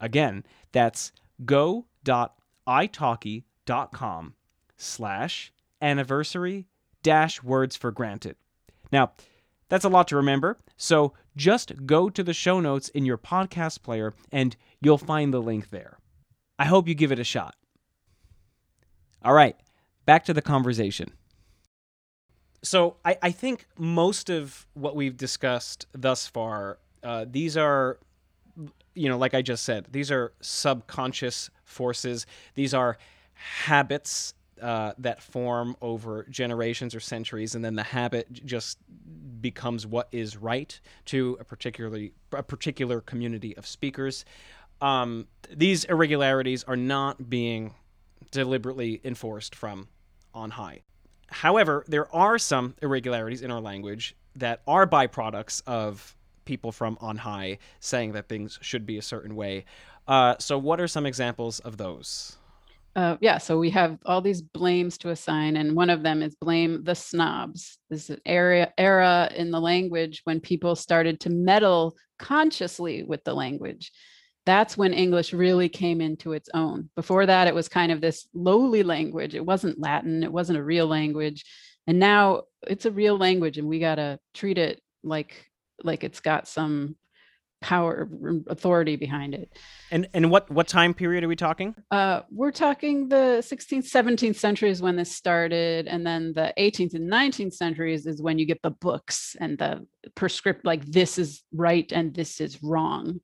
Again, 0.00 0.44
that's 0.72 1.12
go.italki.com 1.44 4.34
slash 4.76 5.52
anniversary 5.80 6.66
dash 7.02 7.42
words 7.42 7.76
for 7.76 7.90
granted. 7.90 8.36
Now, 8.90 9.12
that's 9.68 9.84
a 9.84 9.88
lot 9.88 10.08
to 10.08 10.16
remember, 10.16 10.58
so 10.76 11.14
just 11.34 11.86
go 11.86 12.10
to 12.10 12.22
the 12.22 12.34
show 12.34 12.60
notes 12.60 12.88
in 12.90 13.06
your 13.06 13.18
podcast 13.18 13.82
player 13.82 14.14
and 14.30 14.54
you'll 14.80 14.98
find 14.98 15.32
the 15.32 15.40
link 15.40 15.70
there. 15.70 15.98
I 16.58 16.66
hope 16.66 16.86
you 16.86 16.94
give 16.94 17.10
it 17.10 17.18
a 17.18 17.24
shot. 17.24 17.56
All 19.24 19.32
right, 19.32 19.56
back 20.04 20.24
to 20.24 20.34
the 20.34 20.42
conversation. 20.42 21.12
So 22.62 22.96
I, 23.04 23.16
I 23.22 23.30
think 23.30 23.66
most 23.78 24.30
of 24.30 24.66
what 24.74 24.96
we've 24.96 25.16
discussed 25.16 25.86
thus 25.92 26.26
far, 26.26 26.78
uh, 27.02 27.26
these 27.28 27.56
are, 27.56 27.98
you 28.94 29.08
know, 29.08 29.18
like 29.18 29.34
I 29.34 29.42
just 29.42 29.64
said, 29.64 29.86
these 29.90 30.10
are 30.10 30.32
subconscious 30.40 31.50
forces. 31.64 32.26
These 32.54 32.74
are 32.74 32.98
habits 33.34 34.34
uh, 34.60 34.92
that 34.98 35.20
form 35.20 35.76
over 35.80 36.24
generations 36.30 36.94
or 36.94 37.00
centuries, 37.00 37.54
and 37.54 37.64
then 37.64 37.74
the 37.74 37.82
habit 37.82 38.32
just 38.44 38.78
becomes 39.40 39.86
what 39.86 40.08
is 40.12 40.36
right 40.36 40.80
to 41.06 41.36
a 41.40 41.44
particularly 41.44 42.12
a 42.32 42.42
particular 42.42 43.00
community 43.00 43.56
of 43.56 43.66
speakers. 43.66 44.24
Um, 44.80 45.26
these 45.50 45.84
irregularities 45.84 46.62
are 46.64 46.76
not 46.76 47.28
being 47.28 47.74
deliberately 48.30 49.00
enforced 49.04 49.54
from 49.54 49.88
on 50.34 50.50
high. 50.50 50.82
However, 51.28 51.84
there 51.88 52.14
are 52.14 52.38
some 52.38 52.74
irregularities 52.82 53.42
in 53.42 53.50
our 53.50 53.60
language 53.60 54.14
that 54.36 54.62
are 54.66 54.86
byproducts 54.86 55.62
of 55.66 56.16
people 56.44 56.72
from 56.72 56.98
on 57.00 57.16
high 57.16 57.58
saying 57.80 58.12
that 58.12 58.28
things 58.28 58.58
should 58.62 58.84
be 58.86 58.98
a 58.98 59.02
certain 59.02 59.34
way. 59.34 59.64
Uh, 60.06 60.34
so, 60.38 60.58
what 60.58 60.80
are 60.80 60.88
some 60.88 61.06
examples 61.06 61.60
of 61.60 61.76
those? 61.76 62.36
Uh, 62.94 63.16
yeah, 63.20 63.38
so 63.38 63.58
we 63.58 63.70
have 63.70 63.98
all 64.04 64.20
these 64.20 64.42
blames 64.42 64.98
to 64.98 65.10
assign, 65.10 65.56
and 65.56 65.74
one 65.74 65.88
of 65.88 66.02
them 66.02 66.20
is 66.20 66.34
blame 66.34 66.84
the 66.84 66.94
snobs. 66.94 67.78
This 67.88 68.04
is 68.04 68.10
an 68.10 68.20
era, 68.26 68.70
era 68.76 69.30
in 69.34 69.50
the 69.50 69.60
language 69.60 70.20
when 70.24 70.40
people 70.40 70.76
started 70.76 71.18
to 71.20 71.30
meddle 71.30 71.96
consciously 72.18 73.02
with 73.02 73.24
the 73.24 73.32
language. 73.32 73.92
That's 74.44 74.76
when 74.76 74.92
English 74.92 75.32
really 75.32 75.68
came 75.68 76.00
into 76.00 76.32
its 76.32 76.48
own. 76.52 76.90
Before 76.96 77.26
that, 77.26 77.46
it 77.46 77.54
was 77.54 77.68
kind 77.68 77.92
of 77.92 78.00
this 78.00 78.26
lowly 78.34 78.82
language. 78.82 79.34
It 79.34 79.44
wasn't 79.44 79.78
Latin, 79.78 80.22
it 80.22 80.32
wasn't 80.32 80.58
a 80.58 80.64
real 80.64 80.86
language. 80.86 81.44
And 81.86 81.98
now 81.98 82.42
it's 82.66 82.86
a 82.86 82.92
real 82.92 83.16
language, 83.16 83.58
and 83.58 83.68
we 83.68 83.78
got 83.80 83.96
to 83.96 84.18
treat 84.34 84.58
it 84.58 84.80
like 85.02 85.50
like 85.84 86.04
it's 86.04 86.20
got 86.20 86.46
some 86.46 86.96
power 87.62 88.08
authority 88.48 88.96
behind 88.96 89.34
it 89.34 89.56
and 89.92 90.08
and 90.14 90.30
what 90.30 90.50
what 90.50 90.66
time 90.66 90.92
period 90.92 91.22
are 91.22 91.28
we 91.28 91.36
talking 91.36 91.72
uh 91.92 92.20
we're 92.28 92.50
talking 92.50 93.08
the 93.08 93.38
16th 93.40 93.88
17th 93.88 94.34
centuries 94.34 94.82
when 94.82 94.96
this 94.96 95.14
started 95.14 95.86
and 95.86 96.04
then 96.04 96.32
the 96.34 96.52
18th 96.58 96.94
and 96.94 97.10
19th 97.10 97.54
centuries 97.54 98.04
is 98.04 98.20
when 98.20 98.36
you 98.36 98.44
get 98.44 98.60
the 98.62 98.70
books 98.70 99.36
and 99.40 99.56
the 99.58 99.86
prescript 100.16 100.64
like 100.66 100.84
this 100.86 101.18
is 101.18 101.42
right 101.54 101.92
and 101.92 102.12
this 102.14 102.40
is 102.40 102.60
wrong 102.64 103.20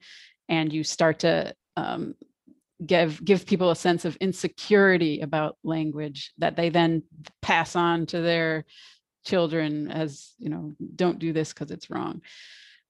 and 0.48 0.72
you 0.72 0.84
start 0.84 1.20
to 1.20 1.54
um, 1.76 2.14
give 2.84 3.24
give 3.24 3.46
people 3.46 3.70
a 3.70 3.76
sense 3.76 4.04
of 4.04 4.16
insecurity 4.16 5.20
about 5.20 5.56
language 5.64 6.32
that 6.38 6.56
they 6.56 6.68
then 6.68 7.02
pass 7.42 7.74
on 7.76 8.06
to 8.06 8.20
their 8.20 8.64
children 9.24 9.90
as 9.90 10.32
you 10.38 10.48
know 10.48 10.72
don't 10.94 11.18
do 11.18 11.32
this 11.32 11.52
because 11.52 11.70
it's 11.70 11.90
wrong 11.90 12.22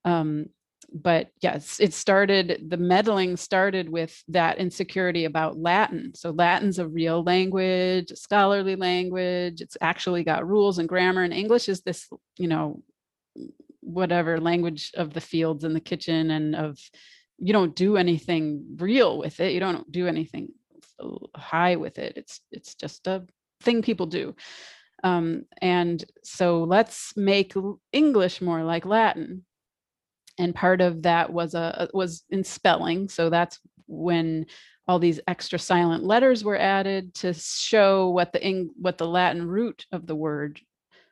um, 0.04 0.46
but 0.92 1.30
yes, 1.40 1.80
it 1.80 1.92
started, 1.92 2.66
the 2.68 2.76
meddling 2.76 3.36
started 3.36 3.88
with 3.88 4.22
that 4.28 4.58
insecurity 4.58 5.26
about 5.26 5.58
Latin. 5.58 6.12
So 6.14 6.30
Latin's 6.30 6.78
a 6.78 6.88
real 6.88 7.22
language, 7.22 8.12
scholarly 8.14 8.74
language. 8.74 9.60
It's 9.60 9.76
actually 9.80 10.24
got 10.24 10.48
rules 10.48 10.78
and 10.78 10.88
grammar. 10.88 11.24
And 11.24 11.34
English 11.34 11.68
is 11.68 11.82
this, 11.82 12.08
you 12.38 12.48
know, 12.48 12.82
whatever 13.80 14.40
language 14.40 14.92
of 14.94 15.12
the 15.12 15.20
fields 15.20 15.64
and 15.64 15.76
the 15.76 15.80
kitchen 15.80 16.30
and 16.30 16.56
of, 16.56 16.78
you 17.38 17.52
don't 17.52 17.74
do 17.74 17.96
anything 17.96 18.76
real 18.78 19.18
with 19.18 19.40
it. 19.40 19.52
You 19.52 19.60
don't 19.60 19.90
do 19.90 20.06
anything 20.06 20.48
high 21.36 21.76
with 21.76 21.98
it. 21.98 22.14
It's, 22.16 22.40
it's 22.50 22.74
just 22.74 23.06
a 23.06 23.24
thing 23.62 23.82
people 23.82 24.06
do. 24.06 24.34
Um, 25.04 25.44
and 25.62 26.04
so 26.24 26.64
let's 26.64 27.16
make 27.16 27.54
English 27.92 28.40
more 28.40 28.64
like 28.64 28.84
Latin 28.84 29.44
and 30.38 30.54
part 30.54 30.80
of 30.80 31.02
that 31.02 31.32
was 31.32 31.54
a 31.54 31.88
was 31.92 32.24
in 32.30 32.44
spelling 32.44 33.08
so 33.08 33.28
that's 33.28 33.58
when 33.86 34.46
all 34.86 34.98
these 34.98 35.20
extra 35.26 35.58
silent 35.58 36.04
letters 36.04 36.44
were 36.44 36.58
added 36.58 37.12
to 37.14 37.34
show 37.34 38.08
what 38.10 38.32
the 38.32 38.68
what 38.76 38.96
the 38.96 39.06
latin 39.06 39.46
root 39.46 39.84
of 39.92 40.06
the 40.06 40.16
word 40.16 40.60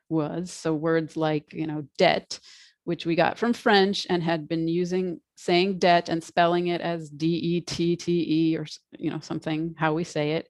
was 0.09 0.51
so 0.51 0.73
words 0.73 1.17
like 1.17 1.53
you 1.53 1.67
know 1.67 1.85
debt 1.97 2.39
which 2.85 3.05
we 3.05 3.15
got 3.15 3.37
from 3.37 3.53
french 3.53 4.07
and 4.09 4.23
had 4.23 4.47
been 4.47 4.67
using 4.67 5.19
saying 5.37 5.79
debt 5.79 6.09
and 6.09 6.21
spelling 6.23 6.67
it 6.67 6.81
as 6.81 7.09
d-e-t-t-e 7.09 8.57
or 8.57 8.65
you 8.97 9.09
know 9.09 9.19
something 9.19 9.73
how 9.77 9.93
we 9.93 10.03
say 10.03 10.31
it 10.31 10.49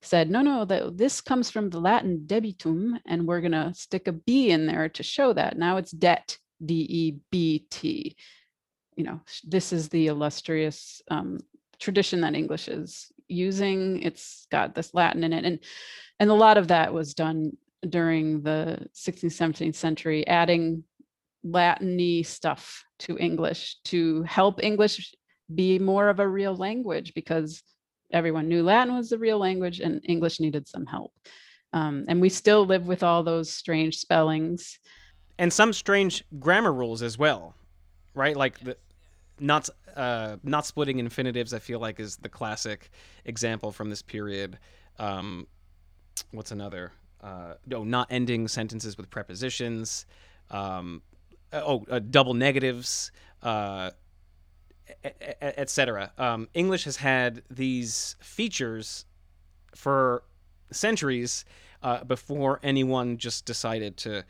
said 0.00 0.30
no 0.30 0.42
no 0.42 0.64
that 0.64 0.96
this 0.96 1.20
comes 1.20 1.50
from 1.50 1.70
the 1.70 1.80
latin 1.80 2.22
debitum 2.26 3.00
and 3.06 3.26
we're 3.26 3.40
going 3.40 3.52
to 3.52 3.72
stick 3.74 4.06
a 4.06 4.12
b 4.12 4.50
in 4.50 4.66
there 4.66 4.88
to 4.88 5.02
show 5.02 5.32
that 5.32 5.58
now 5.58 5.76
it's 5.76 5.90
debt 5.90 6.38
D-E-B-T. 6.64 8.16
You 8.96 9.04
know, 9.04 9.20
this 9.44 9.72
is 9.72 9.88
the 9.88 10.08
illustrious 10.08 11.02
um, 11.10 11.38
tradition 11.78 12.20
that 12.22 12.34
English 12.34 12.68
is 12.68 13.12
using. 13.28 14.02
It's 14.02 14.46
got 14.50 14.74
this 14.74 14.94
Latin 14.94 15.24
in 15.24 15.32
it. 15.32 15.44
And, 15.44 15.60
and 16.18 16.30
a 16.30 16.34
lot 16.34 16.58
of 16.58 16.68
that 16.68 16.92
was 16.92 17.14
done 17.14 17.56
during 17.88 18.42
the 18.42 18.88
16th, 18.94 19.26
17th 19.26 19.76
century, 19.76 20.26
adding 20.26 20.82
Latin 21.44 22.24
stuff 22.24 22.84
to 23.00 23.18
English 23.18 23.76
to 23.84 24.22
help 24.22 24.62
English 24.62 25.14
be 25.54 25.78
more 25.78 26.08
of 26.08 26.20
a 26.20 26.28
real 26.28 26.54
language 26.54 27.14
because 27.14 27.62
everyone 28.12 28.48
knew 28.48 28.62
Latin 28.62 28.94
was 28.94 29.10
the 29.10 29.18
real 29.18 29.38
language 29.38 29.80
and 29.80 30.00
English 30.04 30.40
needed 30.40 30.66
some 30.68 30.86
help. 30.86 31.12
Um, 31.72 32.04
and 32.08 32.20
we 32.20 32.28
still 32.28 32.64
live 32.64 32.86
with 32.86 33.02
all 33.02 33.22
those 33.22 33.50
strange 33.50 33.98
spellings 33.98 34.78
and 35.38 35.52
some 35.52 35.72
strange 35.72 36.24
grammar 36.38 36.72
rules 36.72 37.02
as 37.02 37.16
well, 37.16 37.54
right? 38.14 38.36
Like 38.36 38.58
the 38.60 38.76
not 39.40 39.68
uh, 39.96 40.36
not 40.42 40.66
splitting 40.66 40.98
infinitives. 40.98 41.54
I 41.54 41.60
feel 41.60 41.78
like 41.78 42.00
is 42.00 42.16
the 42.16 42.28
classic 42.28 42.90
example 43.24 43.70
from 43.70 43.88
this 43.88 44.02
period. 44.02 44.58
Um, 44.98 45.46
what's 46.32 46.50
another? 46.50 46.92
Uh, 47.22 47.54
no, 47.66 47.84
not 47.84 48.08
ending 48.10 48.48
sentences 48.48 48.96
with 48.96 49.10
prepositions. 49.10 50.06
Um, 50.50 51.02
oh, 51.52 51.84
uh, 51.90 51.98
double 51.98 52.34
negatives, 52.34 53.10
uh, 53.42 53.90
etc. 55.40 56.12
Um, 56.18 56.48
English 56.54 56.84
has 56.84 56.96
had 56.96 57.42
these 57.50 58.16
features 58.20 59.04
for 59.74 60.22
centuries 60.70 61.44
uh, 61.82 62.04
before 62.04 62.60
anyone 62.62 63.18
just 63.18 63.44
decided 63.44 63.96
to 63.98 64.24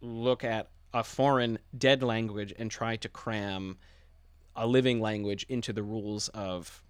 look 0.00 0.44
at 0.44 0.68
a 0.92 1.02
foreign 1.02 1.58
dead 1.76 2.02
language 2.02 2.54
and 2.58 2.70
try 2.70 2.96
to 2.96 3.08
cram 3.08 3.76
a 4.54 4.66
living 4.66 5.00
language 5.00 5.44
into 5.48 5.72
the 5.72 5.82
rules 5.82 6.28
of 6.28 6.82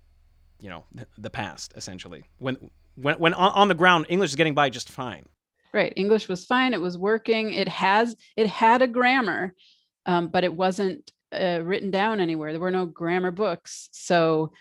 you 0.61 0.69
know 0.69 0.85
the 1.17 1.31
past 1.31 1.73
essentially 1.77 2.25
when 2.39 2.71
when 2.97 3.19
when 3.19 3.35
on 3.35 3.69
the 3.69 3.75
ground 3.75 4.05
english 4.09 4.31
is 4.31 4.37
getting 4.37 4.55
by 4.55 4.69
just 4.69 4.91
fine 4.91 5.27
right 5.75 5.93
english 5.97 6.29
was 6.29 6.47
fine 6.47 6.73
it 6.73 6.81
was 6.81 6.97
working 6.97 7.53
it 7.53 7.69
has 7.69 8.17
it 8.37 8.47
had 8.47 8.83
a 8.83 8.87
grammar 8.87 9.53
um, 10.07 10.29
but 10.29 10.45
it 10.45 10.55
wasn't 10.55 11.11
uh, 11.33 11.61
written 11.63 11.91
down 11.91 12.21
anywhere 12.21 12.53
there 12.53 12.61
were 12.61 12.71
no 12.71 12.87
grammar 12.87 13.31
books 13.31 13.89
so 13.93 14.53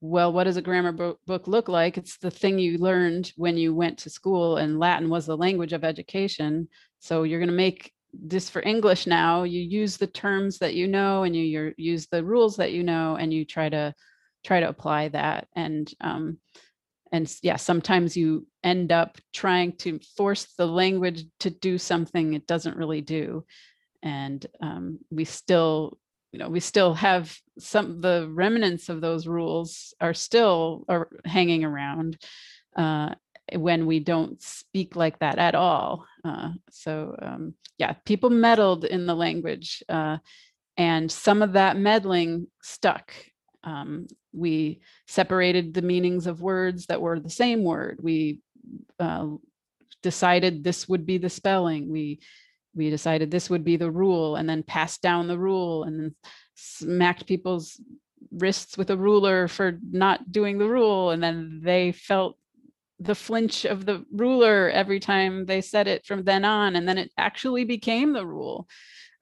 well 0.00 0.32
what 0.32 0.44
does 0.44 0.56
a 0.56 0.62
grammar 0.62 0.92
bo- 0.92 1.18
book 1.26 1.46
look 1.46 1.68
like 1.68 1.98
it's 1.98 2.16
the 2.18 2.30
thing 2.30 2.58
you 2.58 2.78
learned 2.78 3.32
when 3.36 3.56
you 3.56 3.74
went 3.74 3.98
to 3.98 4.08
school 4.08 4.56
and 4.56 4.78
latin 4.78 5.10
was 5.10 5.26
the 5.26 5.36
language 5.36 5.72
of 5.72 5.84
education 5.84 6.68
so 7.00 7.24
you're 7.24 7.40
going 7.40 7.48
to 7.48 7.54
make 7.54 7.92
this 8.12 8.50
for 8.50 8.62
English 8.62 9.06
now, 9.06 9.44
you 9.44 9.60
use 9.60 9.96
the 9.96 10.06
terms 10.06 10.58
that 10.58 10.74
you 10.74 10.86
know 10.86 11.22
and 11.22 11.34
you 11.34 11.74
use 11.76 12.06
the 12.06 12.24
rules 12.24 12.56
that 12.56 12.72
you 12.72 12.82
know 12.82 13.16
and 13.16 13.32
you 13.32 13.44
try 13.44 13.68
to 13.68 13.94
try 14.44 14.60
to 14.60 14.68
apply 14.68 15.08
that. 15.08 15.48
And 15.54 15.92
um, 16.00 16.38
and 17.12 17.32
yeah, 17.42 17.56
sometimes 17.56 18.16
you 18.16 18.46
end 18.62 18.92
up 18.92 19.18
trying 19.32 19.72
to 19.72 19.98
force 20.16 20.46
the 20.58 20.66
language 20.66 21.24
to 21.40 21.50
do 21.50 21.78
something 21.78 22.34
it 22.34 22.46
doesn't 22.46 22.76
really 22.76 23.00
do. 23.00 23.44
And 24.02 24.44
um, 24.60 24.98
we 25.10 25.24
still, 25.24 25.98
you 26.32 26.38
know, 26.38 26.48
we 26.48 26.60
still 26.60 26.94
have 26.94 27.34
some 27.58 28.00
the 28.00 28.28
remnants 28.30 28.88
of 28.88 29.00
those 29.00 29.26
rules 29.26 29.94
are 30.00 30.14
still 30.14 30.84
are 30.88 31.08
hanging 31.24 31.64
around. 31.64 32.18
Uh, 32.76 33.14
when 33.56 33.86
we 33.86 34.00
don't 34.00 34.40
speak 34.40 34.96
like 34.96 35.18
that 35.18 35.38
at 35.38 35.54
all. 35.54 36.06
Uh, 36.24 36.50
so 36.70 37.16
um, 37.20 37.54
yeah, 37.78 37.94
people 38.04 38.30
meddled 38.30 38.84
in 38.84 39.06
the 39.06 39.14
language 39.14 39.82
uh, 39.88 40.18
and 40.76 41.10
some 41.10 41.42
of 41.42 41.54
that 41.54 41.76
meddling 41.76 42.46
stuck. 42.62 43.12
Um, 43.64 44.06
we 44.32 44.80
separated 45.06 45.74
the 45.74 45.82
meanings 45.82 46.26
of 46.26 46.40
words 46.40 46.86
that 46.86 47.00
were 47.00 47.18
the 47.18 47.30
same 47.30 47.64
word. 47.64 47.98
We 48.02 48.40
uh, 48.98 49.26
decided 50.02 50.62
this 50.62 50.88
would 50.88 51.06
be 51.06 51.18
the 51.18 51.30
spelling. 51.30 51.90
We 51.90 52.20
we 52.74 52.90
decided 52.90 53.30
this 53.30 53.50
would 53.50 53.64
be 53.64 53.76
the 53.76 53.90
rule 53.90 54.36
and 54.36 54.48
then 54.48 54.62
passed 54.62 55.02
down 55.02 55.26
the 55.26 55.38
rule 55.38 55.82
and 55.84 55.98
then 55.98 56.14
smacked 56.54 57.26
people's 57.26 57.80
wrists 58.30 58.78
with 58.78 58.90
a 58.90 58.96
ruler 58.96 59.48
for 59.48 59.78
not 59.90 60.30
doing 60.30 60.58
the 60.58 60.68
rule. 60.68 61.10
And 61.10 61.22
then 61.22 61.60
they 61.64 61.90
felt 61.90 62.36
the 63.00 63.16
flinch 63.16 63.64
of 63.64 63.86
the 63.86 64.04
ruler 64.12 64.70
every 64.70 65.00
time 65.00 65.46
they 65.46 65.62
said 65.62 65.88
it 65.88 66.06
from 66.06 66.22
then 66.22 66.44
on. 66.44 66.76
And 66.76 66.88
then 66.88 66.96
it 66.96 67.10
actually 67.18 67.64
became 67.64 68.12
the 68.12 68.26
rule 68.26 68.68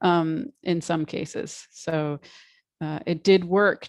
um, 0.02 0.46
in 0.62 0.82
some 0.82 1.06
cases. 1.06 1.66
So 1.70 2.20
uh, 2.82 2.98
it 3.06 3.24
did 3.24 3.44
work 3.44 3.88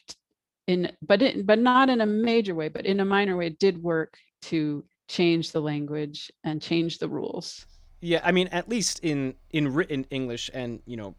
in 0.67 0.91
but 1.01 1.21
it 1.21 1.45
but 1.45 1.57
not 1.57 1.89
in 1.89 1.99
a 1.99 2.05
major 2.05 2.53
way 2.53 2.67
but 2.67 2.85
in 2.85 2.99
a 2.99 3.05
minor 3.05 3.35
way 3.35 3.47
it 3.47 3.57
did 3.57 3.81
work 3.81 4.15
to 4.41 4.85
change 5.09 5.51
the 5.51 5.59
language 5.59 6.31
and 6.45 6.61
change 6.61 6.99
the 6.99 7.09
rules. 7.09 7.65
Yeah 8.01 8.21
i 8.23 8.31
mean 8.31 8.47
at 8.47 8.69
least 8.69 9.01
in 9.03 9.35
in 9.49 9.73
written 9.73 10.05
english 10.09 10.49
and 10.53 10.81
you 10.85 10.95
know 10.95 11.15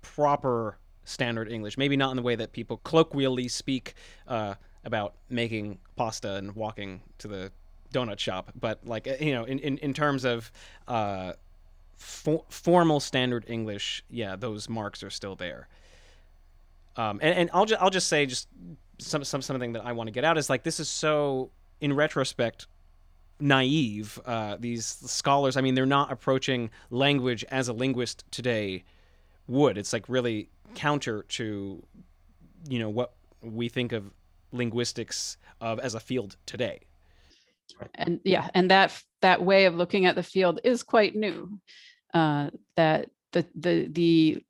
proper 0.00 0.78
standard 1.04 1.50
english 1.50 1.76
maybe 1.76 1.96
not 1.96 2.10
in 2.10 2.16
the 2.16 2.22
way 2.22 2.36
that 2.36 2.52
people 2.52 2.76
colloquially 2.84 3.48
speak 3.48 3.94
uh, 4.28 4.54
about 4.84 5.14
making 5.28 5.78
pasta 5.96 6.36
and 6.36 6.54
walking 6.54 7.02
to 7.18 7.26
the 7.26 7.50
donut 7.92 8.20
shop 8.20 8.52
but 8.54 8.78
like 8.86 9.08
uh, 9.08 9.14
you 9.18 9.32
know 9.32 9.42
in 9.42 9.58
in, 9.58 9.76
in 9.78 9.92
terms 9.92 10.24
of 10.24 10.52
uh, 10.86 11.32
for, 11.96 12.44
formal 12.48 13.00
standard 13.00 13.44
english 13.48 14.04
yeah 14.08 14.36
those 14.36 14.68
marks 14.68 15.02
are 15.02 15.10
still 15.10 15.34
there. 15.34 15.66
Um, 16.96 17.18
and, 17.22 17.34
and 17.38 17.50
I'll 17.52 17.66
just 17.66 17.82
I'll 17.82 17.90
just 17.90 18.08
say 18.08 18.26
just 18.26 18.48
some, 18.98 19.24
some 19.24 19.42
something 19.42 19.72
that 19.72 19.84
I 19.84 19.92
want 19.92 20.08
to 20.08 20.12
get 20.12 20.24
out 20.24 20.38
is 20.38 20.50
like 20.50 20.64
this 20.64 20.80
is 20.80 20.88
so 20.88 21.50
in 21.80 21.92
retrospect 21.92 22.66
naive. 23.40 24.20
Uh, 24.24 24.56
these 24.58 24.86
scholars, 24.86 25.56
I 25.56 25.60
mean, 25.60 25.74
they're 25.74 25.86
not 25.86 26.12
approaching 26.12 26.70
language 26.90 27.44
as 27.50 27.68
a 27.68 27.72
linguist 27.72 28.24
today 28.30 28.84
would. 29.46 29.76
It's 29.78 29.92
like 29.92 30.08
really 30.08 30.50
counter 30.74 31.24
to 31.24 31.82
you 32.68 32.78
know 32.78 32.88
what 32.88 33.14
we 33.42 33.68
think 33.68 33.92
of 33.92 34.10
linguistics 34.52 35.36
of 35.60 35.78
as 35.80 35.94
a 35.94 36.00
field 36.00 36.36
today. 36.46 36.80
And 37.94 38.20
yeah, 38.24 38.48
and 38.54 38.70
that 38.70 39.02
that 39.22 39.42
way 39.42 39.64
of 39.64 39.74
looking 39.74 40.06
at 40.06 40.14
the 40.14 40.22
field 40.22 40.60
is 40.64 40.82
quite 40.82 41.14
new. 41.14 41.58
Uh, 42.12 42.50
that 42.76 43.10
the 43.32 43.46
the 43.54 43.88
the 43.88 44.44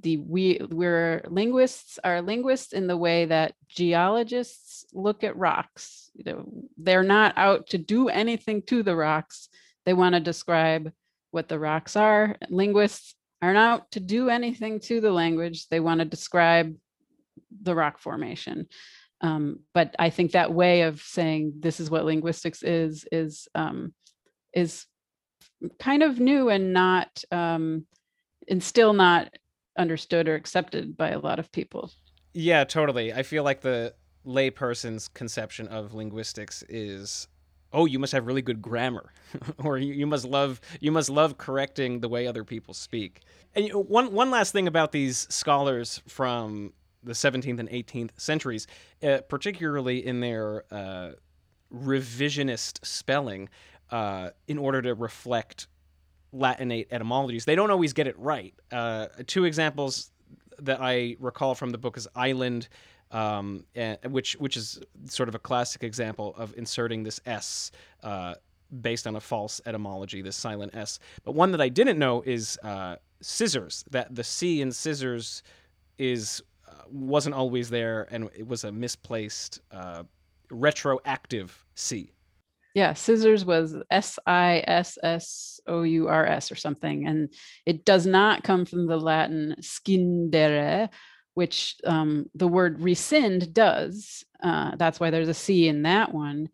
the 0.00 0.18
we 0.18 0.60
we're 0.70 1.22
linguists 1.28 1.98
are 2.04 2.20
linguists 2.20 2.72
in 2.72 2.86
the 2.86 2.96
way 2.96 3.24
that 3.24 3.54
geologists 3.68 4.84
look 4.92 5.24
at 5.24 5.36
rocks. 5.36 6.10
You 6.14 6.24
know, 6.24 6.52
they're 6.76 7.02
not 7.02 7.34
out 7.36 7.68
to 7.68 7.78
do 7.78 8.08
anything 8.08 8.62
to 8.62 8.82
the 8.82 8.96
rocks. 8.96 9.48
They 9.86 9.94
want 9.94 10.14
to 10.14 10.20
describe 10.20 10.92
what 11.30 11.48
the 11.48 11.58
rocks 11.58 11.96
are. 11.96 12.36
Linguists 12.50 13.14
aren't 13.40 13.58
out 13.58 13.90
to 13.92 14.00
do 14.00 14.28
anything 14.28 14.80
to 14.80 15.00
the 15.00 15.12
language. 15.12 15.68
They 15.68 15.80
want 15.80 16.00
to 16.00 16.04
describe 16.04 16.74
the 17.62 17.74
rock 17.74 17.98
formation. 17.98 18.66
Um, 19.20 19.60
but 19.74 19.96
i 19.98 20.10
think 20.10 20.30
that 20.32 20.54
way 20.54 20.82
of 20.82 21.00
saying 21.00 21.54
this 21.58 21.80
is 21.80 21.90
what 21.90 22.04
linguistics 22.04 22.62
is 22.62 23.04
is 23.10 23.48
um, 23.56 23.92
is 24.54 24.86
kind 25.80 26.04
of 26.04 26.20
new 26.20 26.50
and 26.50 26.72
not 26.72 27.24
um, 27.32 27.86
and 28.48 28.62
still 28.62 28.92
not 28.92 29.28
understood 29.78 30.28
or 30.28 30.34
accepted 30.34 30.96
by 30.96 31.10
a 31.10 31.18
lot 31.18 31.38
of 31.38 31.50
people. 31.52 31.90
Yeah, 32.34 32.64
totally. 32.64 33.12
I 33.12 33.22
feel 33.22 33.44
like 33.44 33.62
the 33.62 33.94
layperson's 34.26 35.08
conception 35.08 35.66
of 35.68 35.94
linguistics 35.94 36.62
is 36.68 37.28
oh 37.72 37.86
you 37.86 37.98
must 37.98 38.12
have 38.12 38.26
really 38.26 38.42
good 38.42 38.60
grammar 38.60 39.12
or 39.64 39.78
you, 39.78 39.94
you, 39.94 40.06
must 40.06 40.24
love 40.24 40.60
you 40.80 40.92
must 40.92 41.08
love 41.08 41.38
correcting 41.38 42.00
the 42.00 42.08
way 42.08 42.26
other 42.26 42.44
people 42.44 42.74
speak 42.74 43.22
and 43.54 43.64
you 43.64 43.72
know, 43.72 43.82
one 43.82 44.12
one 44.12 44.30
last 44.30 44.52
thing 44.52 44.66
about 44.66 44.92
these 44.92 45.26
scholars 45.30 46.02
from 46.06 46.72
the 47.02 47.12
17th 47.12 47.58
and 47.58 47.70
18th 47.70 48.10
centuries 48.16 48.66
uh, 49.02 49.18
particularly 49.28 50.04
in 50.04 50.20
their 50.20 50.64
uh, 50.70 51.12
revisionist 51.72 52.84
spelling 52.84 53.48
uh, 53.90 54.30
in 54.46 54.58
order 54.58 54.82
to 54.82 54.94
reflect 54.94 55.68
Latinate 56.32 56.88
etymologies. 56.90 57.44
They 57.44 57.54
don't 57.54 57.70
always 57.70 57.92
get 57.92 58.06
it 58.06 58.18
right. 58.18 58.54
Uh, 58.70 59.06
two 59.26 59.44
examples 59.44 60.10
that 60.60 60.78
I 60.80 61.16
recall 61.20 61.54
from 61.54 61.70
the 61.70 61.78
book 61.78 61.96
is 61.96 62.08
island, 62.14 62.68
um, 63.10 63.64
and, 63.74 63.98
which 64.10 64.34
which 64.34 64.56
is 64.56 64.80
sort 65.06 65.28
of 65.28 65.34
a 65.34 65.38
classic 65.38 65.82
example 65.82 66.34
of 66.36 66.54
inserting 66.56 67.02
this 67.04 67.20
s 67.24 67.70
uh, 68.02 68.34
based 68.82 69.06
on 69.06 69.16
a 69.16 69.20
false 69.20 69.60
etymology, 69.64 70.20
this 70.20 70.36
silent 70.36 70.74
s. 70.74 70.98
But 71.24 71.34
one 71.34 71.52
that 71.52 71.60
I 71.60 71.70
didn't 71.70 71.98
know 71.98 72.22
is 72.22 72.58
uh, 72.62 72.96
scissors. 73.20 73.84
That 73.90 74.14
the 74.14 74.24
c 74.24 74.60
in 74.60 74.72
scissors 74.72 75.42
is 75.96 76.42
uh, 76.68 76.82
wasn't 76.90 77.34
always 77.34 77.70
there, 77.70 78.06
and 78.10 78.28
it 78.36 78.46
was 78.46 78.64
a 78.64 78.72
misplaced 78.72 79.60
uh, 79.72 80.02
retroactive 80.50 81.64
c 81.74 82.12
yeah 82.74 82.92
scissors 82.92 83.44
was 83.44 83.76
s-i-s-s-o-u-r-s 83.90 84.42
or 86.52 86.56
something 86.56 87.06
and 87.06 87.32
it 87.66 87.84
does 87.84 88.06
not 88.06 88.42
come 88.42 88.64
from 88.64 88.86
the 88.86 88.96
latin 88.96 89.54
scindere 89.60 90.88
which 91.34 91.76
um, 91.84 92.26
the 92.34 92.48
word 92.48 92.80
rescind 92.80 93.54
does 93.54 94.24
uh, 94.42 94.72
that's 94.76 94.98
why 94.98 95.10
there's 95.10 95.28
a 95.28 95.34
c 95.34 95.68
in 95.68 95.82
that 95.82 96.12
one 96.12 96.48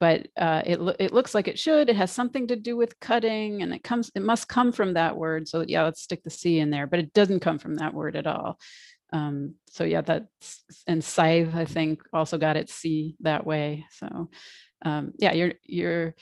but 0.00 0.28
uh, 0.36 0.62
it, 0.64 0.80
lo- 0.80 0.94
it 1.00 1.12
looks 1.12 1.34
like 1.34 1.48
it 1.48 1.58
should 1.58 1.88
it 1.88 1.96
has 1.96 2.12
something 2.12 2.46
to 2.46 2.56
do 2.56 2.76
with 2.76 3.00
cutting 3.00 3.62
and 3.62 3.74
it 3.74 3.82
comes 3.82 4.10
it 4.14 4.22
must 4.22 4.48
come 4.48 4.72
from 4.72 4.94
that 4.94 5.16
word 5.16 5.48
so 5.48 5.64
yeah 5.66 5.82
let's 5.82 6.02
stick 6.02 6.22
the 6.22 6.30
c 6.30 6.58
in 6.60 6.70
there 6.70 6.86
but 6.86 7.00
it 7.00 7.12
doesn't 7.12 7.40
come 7.40 7.58
from 7.58 7.76
that 7.76 7.94
word 7.94 8.16
at 8.16 8.26
all 8.26 8.58
um, 9.12 9.54
so 9.70 9.84
yeah 9.84 10.02
that's 10.02 10.62
and 10.86 11.02
scythe 11.02 11.54
i 11.54 11.64
think 11.64 12.02
also 12.12 12.38
got 12.38 12.56
its 12.56 12.74
c 12.74 13.16
that 13.20 13.46
way 13.46 13.84
so 13.90 14.28
um, 14.82 15.12
yeah, 15.18 15.32
you're 15.32 15.54
you're 15.64 16.14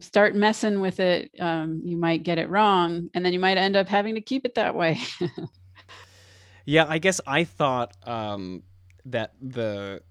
start 0.00 0.36
messing 0.36 0.80
with 0.80 1.00
it, 1.00 1.30
um, 1.40 1.82
you 1.84 1.96
might 1.96 2.22
get 2.22 2.38
it 2.38 2.48
wrong, 2.48 3.10
and 3.14 3.24
then 3.24 3.32
you 3.32 3.40
might 3.40 3.56
end 3.56 3.76
up 3.76 3.88
having 3.88 4.14
to 4.14 4.20
keep 4.20 4.44
it 4.44 4.54
that 4.54 4.74
way. 4.74 5.00
yeah, 6.64 6.86
I 6.88 6.98
guess 6.98 7.20
I 7.26 7.44
thought 7.44 7.96
um, 8.06 8.62
that 9.06 9.32
the 9.40 10.02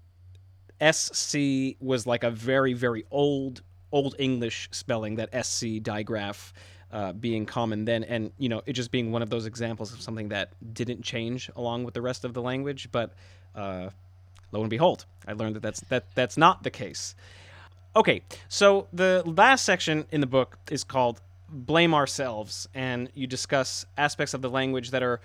SC 0.80 1.76
was 1.80 2.06
like 2.06 2.24
a 2.24 2.30
very 2.30 2.74
very 2.74 3.04
old 3.10 3.62
old 3.92 4.14
English 4.18 4.68
spelling 4.72 5.16
that 5.16 5.44
SC 5.44 5.82
digraph. 5.82 6.52
Uh, 6.92 7.12
being 7.12 7.46
common 7.46 7.84
then, 7.84 8.02
and 8.02 8.32
you 8.36 8.48
know, 8.48 8.60
it 8.66 8.72
just 8.72 8.90
being 8.90 9.12
one 9.12 9.22
of 9.22 9.30
those 9.30 9.46
examples 9.46 9.92
of 9.92 10.00
something 10.00 10.28
that 10.28 10.50
didn't 10.74 11.02
change 11.02 11.48
along 11.54 11.84
with 11.84 11.94
the 11.94 12.02
rest 12.02 12.24
of 12.24 12.34
the 12.34 12.42
language. 12.42 12.88
But 12.90 13.14
uh, 13.54 13.90
lo 14.50 14.60
and 14.62 14.68
behold, 14.68 15.04
I 15.24 15.34
learned 15.34 15.54
that 15.54 15.62
that's 15.62 15.82
that 15.82 16.12
that's 16.16 16.36
not 16.36 16.64
the 16.64 16.70
case. 16.70 17.14
Okay, 17.96 18.22
so 18.48 18.86
the 18.92 19.24
last 19.26 19.64
section 19.64 20.06
in 20.12 20.20
the 20.20 20.26
book 20.26 20.58
is 20.70 20.84
called 20.84 21.20
Blame 21.48 21.92
Ourselves, 21.92 22.68
and 22.72 23.10
you 23.14 23.26
discuss 23.26 23.84
aspects 23.98 24.32
of 24.32 24.42
the 24.42 24.48
language 24.48 24.92
that 24.92 25.02
are 25.02 25.20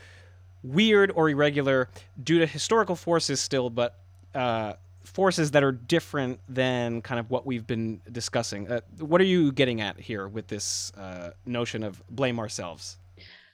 weird 0.63 1.11
or 1.13 1.29
irregular 1.29 1.89
due 2.23 2.39
to 2.39 2.47
historical 2.47 2.95
forces 2.95 3.39
still, 3.39 3.69
but 3.69 3.99
uh, 4.33 4.73
forces 5.03 5.51
that 5.51 5.63
are 5.63 5.71
different 5.71 6.39
than 6.49 7.03
kind 7.03 7.19
of 7.19 7.29
what 7.29 7.45
we've 7.45 7.67
been 7.67 8.01
discussing. 8.11 8.71
Uh, 8.71 8.81
what 8.97 9.21
are 9.21 9.25
you 9.25 9.51
getting 9.51 9.81
at 9.81 9.99
here 9.99 10.27
with 10.27 10.47
this 10.47 10.91
uh, 10.97 11.29
notion 11.45 11.83
of 11.83 12.01
blame 12.09 12.39
ourselves? 12.39 12.97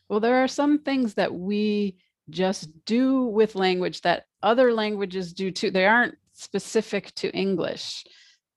Well, 0.07 0.21
there 0.21 0.41
are 0.41 0.47
some 0.47 0.79
things 0.79 1.15
that 1.15 1.33
we 1.33 1.97
just 2.29 2.69
do 2.85 3.23
with 3.23 3.55
language 3.55 4.01
that 4.01 4.27
other 4.41 4.71
languages 4.71 5.33
do 5.33 5.51
too. 5.51 5.69
They 5.69 5.85
aren't 5.85 6.17
specific 6.31 7.13
to 7.15 7.29
English. 7.31 8.05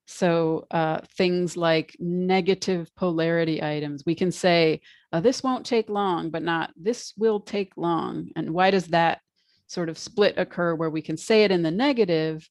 So 0.07 0.67
uh, 0.71 1.01
things 1.17 1.57
like 1.57 1.97
negative 1.99 2.95
polarity 2.95 3.63
items, 3.63 4.05
we 4.05 4.15
can 4.15 4.31
say, 4.31 4.81
uh, 5.13 5.21
this 5.21 5.43
won't 5.43 5.65
take 5.65 5.89
long, 5.89 6.31
but 6.31 6.43
not 6.43 6.73
this 6.77 7.15
will 7.17 7.41
take 7.41 7.73
long. 7.77 8.29
And 8.37 8.51
why 8.53 8.71
does 8.71 8.89
that 8.89 9.21
sort 9.67 9.89
of 9.89 9.99
split 9.99 10.35
occur 10.37 10.75
where 10.75 10.91
we 10.91 11.01
can 11.03 11.17
say 11.17 11.45
it 11.45 11.51
in 11.51 11.63
the 11.63 11.71
negative, 11.71 12.49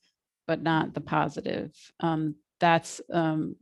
but 0.47 0.61
not 0.61 0.93
the 0.93 1.01
positive? 1.01 1.71
Um, 1.99 2.35
that's 2.59 3.01
um, 3.11 3.55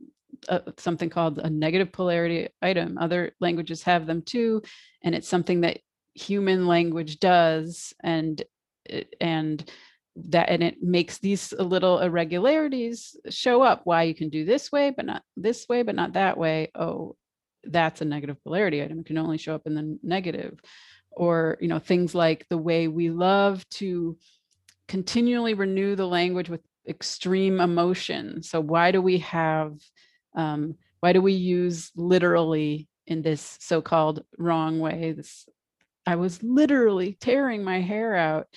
something 0.78 1.10
called 1.10 1.38
a 1.38 1.50
negative 1.50 1.92
polarity 1.92 2.48
item. 2.62 2.96
Other 2.98 3.32
languages 3.40 3.82
have 3.82 4.06
them 4.06 4.22
too. 4.22 4.62
And 5.02 5.14
it's 5.14 5.28
something 5.28 5.62
that 5.62 5.80
human 6.14 6.66
language 6.66 7.20
does. 7.20 7.92
And, 8.02 8.42
and 9.20 9.68
that 10.16 10.48
and 10.48 10.62
it 10.62 10.82
makes 10.82 11.18
these 11.18 11.52
little 11.52 11.98
irregularities 12.00 13.16
show 13.30 13.62
up. 13.62 13.82
Why 13.84 14.02
you 14.04 14.14
can 14.14 14.28
do 14.28 14.44
this 14.44 14.70
way 14.70 14.90
but 14.90 15.06
not 15.06 15.22
this 15.36 15.68
way 15.68 15.82
but 15.82 15.94
not 15.94 16.14
that 16.14 16.36
way. 16.36 16.70
Oh 16.74 17.16
that's 17.64 18.00
a 18.00 18.04
negative 18.04 18.42
polarity 18.42 18.82
item. 18.82 19.00
It 19.00 19.06
can 19.06 19.18
only 19.18 19.38
show 19.38 19.54
up 19.54 19.66
in 19.66 19.74
the 19.74 19.98
negative. 20.02 20.60
Or 21.10 21.58
you 21.60 21.68
know 21.68 21.78
things 21.78 22.14
like 22.14 22.46
the 22.48 22.58
way 22.58 22.88
we 22.88 23.10
love 23.10 23.68
to 23.70 24.16
continually 24.88 25.54
renew 25.54 25.94
the 25.94 26.06
language 26.06 26.48
with 26.48 26.62
extreme 26.88 27.60
emotion. 27.60 28.42
So 28.42 28.60
why 28.60 28.90
do 28.92 29.00
we 29.00 29.18
have 29.18 29.74
um, 30.34 30.76
why 31.00 31.12
do 31.12 31.20
we 31.20 31.32
use 31.32 31.90
literally 31.96 32.88
in 33.06 33.22
this 33.22 33.58
so-called 33.60 34.24
wrong 34.38 34.78
way? 34.78 35.12
This 35.12 35.46
i 36.06 36.16
was 36.16 36.42
literally 36.42 37.16
tearing 37.20 37.62
my 37.62 37.80
hair 37.80 38.16
out 38.16 38.48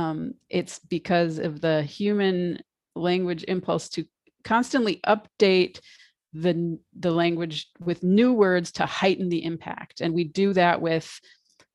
um, 0.00 0.34
it's 0.48 0.78
because 0.78 1.38
of 1.38 1.60
the 1.60 1.82
human 1.82 2.60
language 2.94 3.44
impulse 3.46 3.88
to 3.90 4.06
constantly 4.44 5.00
update 5.06 5.80
the 6.32 6.78
the 6.98 7.10
language 7.10 7.68
with 7.80 8.02
new 8.02 8.32
words 8.32 8.72
to 8.72 8.86
heighten 8.86 9.28
the 9.28 9.44
impact. 9.44 10.00
And 10.00 10.14
we 10.14 10.24
do 10.24 10.52
that 10.54 10.80
with 10.80 11.20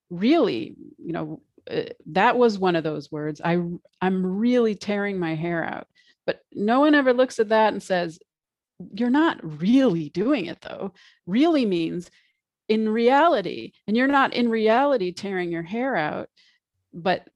really 0.10 0.76
you 0.98 1.14
know 1.14 1.42
uh, 1.70 1.84
that 2.08 2.38
was 2.38 2.58
one 2.58 2.76
of 2.76 2.84
those 2.84 3.12
words. 3.12 3.42
I 3.44 3.62
i'm 4.02 4.26
really 4.26 4.76
tearing 4.76 5.20
my 5.20 5.36
hair 5.36 5.64
out. 5.64 5.88
But 6.26 6.40
no 6.52 6.80
one 6.80 6.96
ever 6.96 7.14
looks 7.14 7.38
at 7.40 7.50
that 7.50 7.74
and 7.74 7.84
says 7.84 8.18
you're 8.94 9.10
not 9.10 9.40
really 9.62 10.10
doing 10.10 10.48
it 10.48 10.62
though. 10.62 10.94
Really 11.28 11.66
means 11.66 12.10
in 12.68 12.90
reality 12.90 13.74
and 13.88 13.96
you're 13.96 14.08
not 14.08 14.34
in 14.34 14.50
reality 14.50 15.12
tearing 15.12 15.52
your 15.52 15.62
hair 15.62 15.96
out 15.96 16.30
but 16.96 17.28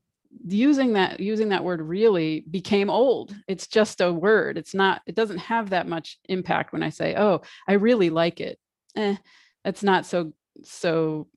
using 0.46 0.94
that 0.94 1.20
using 1.20 1.50
that 1.50 1.64
word 1.64 1.82
really 1.82 2.46
became 2.50 2.90
old. 2.90 3.36
It's 3.48 3.68
just 3.68 4.02
a 4.02 4.12
word. 4.12 4.58
It's 4.58 4.74
not 4.74 5.02
it 5.06 5.16
doesn't 5.16 5.40
have 5.40 5.72
that 5.72 5.88
much 5.88 6.18
impact 6.28 6.72
when 6.72 6.84
i 6.84 6.90
say 6.90 7.16
oh 7.16 7.42
i 7.68 7.74
really 7.74 8.10
like 8.10 8.40
it. 8.40 8.60
Eh, 8.96 9.16
that's 9.64 9.84
not 9.84 10.06
so 10.06 10.34
so 10.64 11.28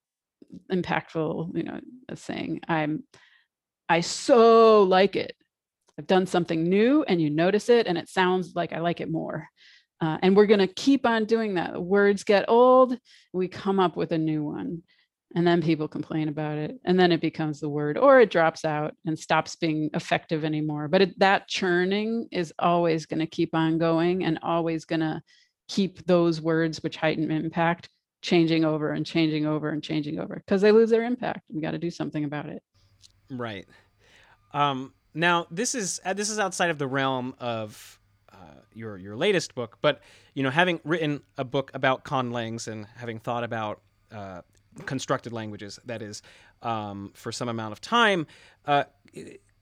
impactful 0.70 1.56
you 1.56 1.62
know 1.62 1.80
as 2.10 2.20
saying 2.20 2.60
i'm 2.68 3.02
i 3.88 4.00
so 4.00 4.82
like 4.82 5.16
it. 5.16 5.34
I've 5.98 6.06
done 6.06 6.26
something 6.26 6.64
new 6.64 7.04
and 7.04 7.20
you 7.20 7.30
notice 7.30 7.68
it 7.68 7.86
and 7.86 7.96
it 7.96 8.08
sounds 8.08 8.54
like 8.54 8.72
i 8.72 8.80
like 8.80 9.00
it 9.00 9.10
more. 9.10 9.48
Uh, 10.00 10.18
and 10.20 10.36
we're 10.36 10.46
going 10.46 10.58
to 10.58 10.66
keep 10.66 11.06
on 11.06 11.26
doing 11.26 11.54
that. 11.54 11.80
Words 11.80 12.24
get 12.24 12.46
old 12.48 12.98
we 13.32 13.48
come 13.48 13.78
up 13.78 13.96
with 13.96 14.12
a 14.12 14.18
new 14.18 14.42
one 14.42 14.82
and 15.34 15.46
then 15.46 15.62
people 15.62 15.88
complain 15.88 16.28
about 16.28 16.58
it 16.58 16.78
and 16.84 16.98
then 16.98 17.12
it 17.12 17.20
becomes 17.20 17.60
the 17.60 17.68
word 17.68 17.96
or 17.96 18.20
it 18.20 18.30
drops 18.30 18.64
out 18.64 18.94
and 19.06 19.18
stops 19.18 19.56
being 19.56 19.88
effective 19.94 20.44
anymore. 20.44 20.88
But 20.88 21.02
it, 21.02 21.18
that 21.18 21.48
churning 21.48 22.28
is 22.30 22.52
always 22.58 23.06
going 23.06 23.20
to 23.20 23.26
keep 23.26 23.54
on 23.54 23.78
going 23.78 24.24
and 24.24 24.38
always 24.42 24.84
going 24.84 25.00
to 25.00 25.22
keep 25.68 26.04
those 26.06 26.40
words 26.40 26.82
which 26.82 26.96
heighten 26.96 27.30
impact 27.30 27.88
changing 28.20 28.64
over 28.64 28.92
and 28.92 29.06
changing 29.06 29.46
over 29.46 29.70
and 29.70 29.82
changing 29.82 30.18
over 30.18 30.36
because 30.36 30.60
they 30.60 30.70
lose 30.70 30.90
their 30.90 31.02
impact 31.02 31.40
we 31.48 31.60
got 31.60 31.72
to 31.72 31.78
do 31.78 31.90
something 31.90 32.24
about 32.24 32.46
it. 32.46 32.62
Right. 33.30 33.66
Um, 34.52 34.92
now 35.14 35.46
this 35.50 35.74
is 35.74 36.00
uh, 36.04 36.12
this 36.12 36.30
is 36.30 36.38
outside 36.38 36.70
of 36.70 36.78
the 36.78 36.86
realm 36.86 37.34
of 37.38 37.98
uh, 38.32 38.60
your 38.74 38.96
your 38.96 39.16
latest 39.16 39.54
book 39.54 39.78
but 39.82 40.00
you 40.34 40.42
know 40.42 40.50
having 40.50 40.80
written 40.84 41.22
a 41.36 41.44
book 41.44 41.70
about 41.74 42.04
conlangs 42.04 42.66
and 42.68 42.86
having 42.96 43.18
thought 43.18 43.44
about 43.44 43.80
uh, 44.10 44.42
constructed 44.86 45.32
languages, 45.32 45.78
that 45.84 46.02
is, 46.02 46.22
um, 46.62 47.10
for 47.14 47.32
some 47.32 47.48
amount 47.48 47.72
of 47.72 47.80
time. 47.80 48.26
Uh, 48.66 48.84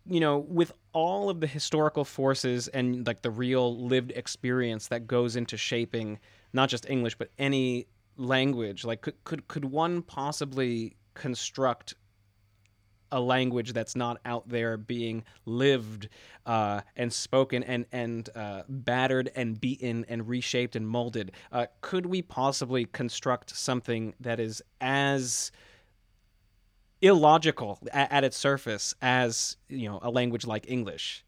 you 0.06 0.20
know, 0.20 0.38
with 0.38 0.72
all 0.92 1.30
of 1.30 1.40
the 1.40 1.46
historical 1.46 2.04
forces 2.04 2.68
and 2.68 3.06
like 3.06 3.22
the 3.22 3.30
real 3.30 3.76
lived 3.86 4.12
experience 4.12 4.88
that 4.88 5.06
goes 5.06 5.36
into 5.36 5.56
shaping 5.56 6.18
not 6.52 6.68
just 6.68 6.88
English 6.88 7.16
but 7.16 7.30
any 7.38 7.86
language, 8.16 8.84
like 8.84 9.02
could 9.02 9.22
could 9.24 9.46
could 9.48 9.64
one 9.64 10.02
possibly 10.02 10.96
construct 11.14 11.94
a 13.12 13.20
language 13.20 13.72
that's 13.72 13.96
not 13.96 14.20
out 14.24 14.48
there 14.48 14.76
being 14.76 15.24
lived 15.44 16.08
uh, 16.46 16.80
and 16.96 17.12
spoken 17.12 17.62
and 17.64 17.86
and 17.92 18.28
uh, 18.34 18.62
battered 18.68 19.30
and 19.34 19.61
beaten 19.61 20.04
and 20.08 20.28
reshaped 20.28 20.76
and 20.76 20.86
molded. 20.86 21.32
Uh, 21.52 21.66
could 21.80 22.06
we 22.06 22.22
possibly 22.22 22.84
construct 22.86 23.56
something 23.56 24.14
that 24.20 24.40
is 24.40 24.62
as 24.80 25.52
illogical 27.02 27.78
at, 27.92 28.12
at, 28.12 28.24
its 28.24 28.36
surface 28.36 28.94
as 29.00 29.56
you 29.68 29.88
know 29.88 29.98
a 30.02 30.11
language 30.11 30.46
like 30.46 30.70
English? 30.70 31.24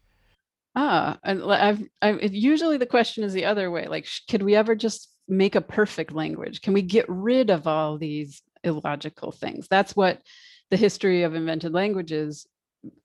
Ah, 0.75 1.19
I've, 1.23 1.83
I've 2.01 2.33
usually 2.33 2.77
the 2.77 2.85
question 2.85 3.23
is 3.23 3.33
the 3.33 3.45
other 3.45 3.69
way. 3.69 3.87
Like, 3.87 4.07
could 4.29 4.41
we 4.41 4.55
ever 4.55 4.75
just 4.75 5.09
make 5.27 5.55
a 5.55 5.61
perfect 5.61 6.11
language? 6.11 6.61
Can 6.61 6.73
we 6.73 6.81
get 6.81 7.05
rid 7.07 7.49
of 7.49 7.67
all 7.67 7.97
these 7.97 8.41
illogical 8.63 9.31
things? 9.31 9.67
That's 9.67 9.95
what 9.95 10.21
the 10.71 10.77
history 10.77 11.23
of 11.23 11.35
invented 11.35 11.73
languages 11.73 12.47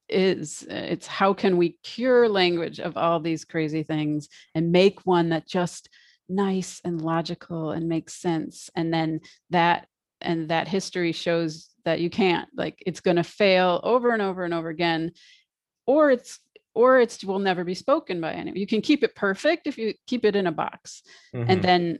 is 0.09 0.67
it's 0.71 1.07
how 1.07 1.35
can 1.35 1.57
we 1.57 1.79
cure 1.83 2.29
language 2.29 2.81
of 2.81 2.97
all 2.97 3.21
these 3.21 3.45
crazy 3.45 3.83
things 3.83 4.29
and 4.55 4.73
make 4.73 5.07
one 5.07 5.29
that 5.29 5.47
just 5.47 5.89
nice 6.29 6.81
and 6.85 7.03
logical 7.03 7.71
and 7.71 7.89
makes 7.89 8.15
sense 8.15 8.71
and 8.75 8.93
then 8.93 9.21
that 9.51 9.87
and 10.21 10.49
that 10.49 10.69
history 10.69 11.13
shows 11.13 11.69
that 11.85 12.01
you 12.01 12.11
can't 12.11 12.49
like 12.57 12.83
it's 12.87 13.01
going 13.01 13.17
to 13.17 13.23
fail 13.23 13.81
over 13.83 14.11
and 14.11 14.23
over 14.23 14.45
and 14.45 14.53
over 14.53 14.69
again 14.69 15.13
or 15.87 16.11
it's 16.11 16.41
or 16.75 17.01
it's 17.01 17.25
will 17.25 17.39
never 17.39 17.65
be 17.65 17.75
spoken 17.75 18.21
by 18.21 18.33
anyone 18.33 18.59
you 18.59 18.67
can 18.67 18.83
keep 18.83 19.03
it 19.03 19.15
perfect 19.15 19.67
if 19.67 19.79
you 19.79 19.95
keep 20.07 20.25
it 20.25 20.37
in 20.37 20.47
a 20.47 20.53
box 20.53 21.03
mm-hmm. 21.35 21.51
and 21.51 21.63
then 21.63 21.99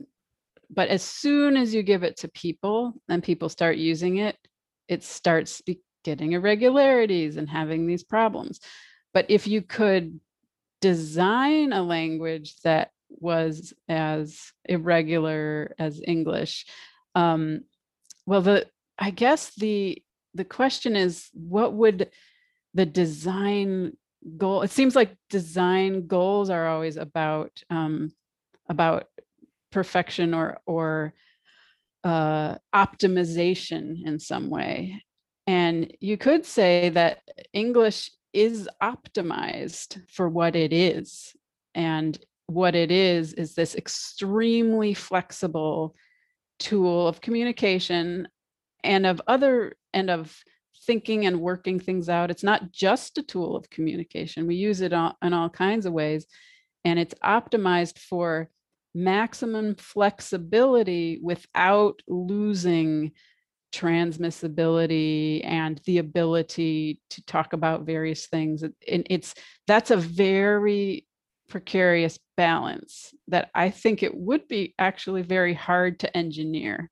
but 0.69 0.89
as 0.89 1.01
soon 1.01 1.57
as 1.57 1.73
you 1.73 1.81
give 1.81 2.03
it 2.03 2.17
to 2.17 2.27
people 2.29 2.93
and 3.07 3.23
people 3.23 3.49
start 3.49 3.77
using 3.77 4.17
it 4.17 4.37
it 4.89 5.03
starts 5.03 5.61
getting 6.03 6.33
irregularities 6.33 7.37
and 7.37 7.47
having 7.47 7.85
these 7.85 8.03
problems. 8.03 8.59
But 9.13 9.27
if 9.29 9.47
you 9.47 9.61
could 9.61 10.19
design 10.81 11.71
a 11.71 11.83
language 11.83 12.55
that 12.63 12.91
was 13.09 13.73
as 13.87 14.51
irregular 14.65 15.75
as 15.79 16.01
English, 16.05 16.65
um, 17.15 17.61
well, 18.25 18.41
the 18.41 18.67
I 18.97 19.11
guess 19.11 19.55
the 19.55 20.03
the 20.33 20.45
question 20.45 20.95
is, 20.95 21.29
what 21.33 21.73
would 21.73 22.09
the 22.73 22.85
design 22.85 23.97
goal? 24.37 24.61
It 24.61 24.71
seems 24.71 24.95
like 24.95 25.15
design 25.29 26.07
goals 26.07 26.49
are 26.49 26.67
always 26.67 26.97
about 26.97 27.63
um, 27.69 28.11
about 28.67 29.07
perfection 29.71 30.33
or 30.33 30.59
or 30.65 31.13
uh, 32.03 32.55
optimization 32.73 34.05
in 34.05 34.19
some 34.19 34.49
way. 34.49 35.03
And 35.47 35.91
you 35.99 36.17
could 36.17 36.45
say 36.45 36.89
that 36.89 37.21
English 37.53 38.11
is 38.33 38.69
optimized 38.81 40.01
for 40.09 40.29
what 40.29 40.55
it 40.55 40.71
is. 40.71 41.35
And 41.73 42.17
what 42.47 42.75
it 42.75 42.91
is 42.91 43.33
is 43.33 43.55
this 43.55 43.75
extremely 43.75 44.93
flexible 44.93 45.95
tool 46.59 47.07
of 47.07 47.21
communication 47.21 48.27
and 48.83 49.05
of 49.05 49.21
other 49.27 49.73
and 49.93 50.09
of 50.09 50.35
thinking 50.85 51.25
and 51.25 51.41
working 51.41 51.79
things 51.79 52.09
out. 52.09 52.31
It's 52.31 52.43
not 52.43 52.71
just 52.71 53.17
a 53.17 53.23
tool 53.23 53.55
of 53.55 53.69
communication. 53.69 54.47
We 54.47 54.55
use 54.55 54.81
it 54.81 54.93
in 54.93 55.33
all 55.33 55.49
kinds 55.49 55.85
of 55.85 55.93
ways. 55.93 56.25
And 56.85 56.97
it's 56.97 57.13
optimized 57.23 57.99
for 57.99 58.49
maximum 58.93 59.75
flexibility 59.75 61.19
without 61.21 62.01
losing 62.07 63.11
transmissibility 63.71 65.45
and 65.45 65.79
the 65.85 65.99
ability 65.99 67.01
to 67.11 67.23
talk 67.25 67.53
about 67.53 67.85
various 67.85 68.27
things. 68.27 68.63
And 68.63 69.07
it's 69.09 69.35
that's 69.67 69.91
a 69.91 69.97
very 69.97 71.05
precarious 71.49 72.19
balance 72.37 73.11
that 73.27 73.49
i 73.55 73.71
think 73.71 74.03
it 74.03 74.15
would 74.15 74.47
be 74.47 74.75
actually 74.77 75.23
very 75.23 75.53
hard 75.53 75.99
to 75.99 76.17
engineer. 76.17 76.89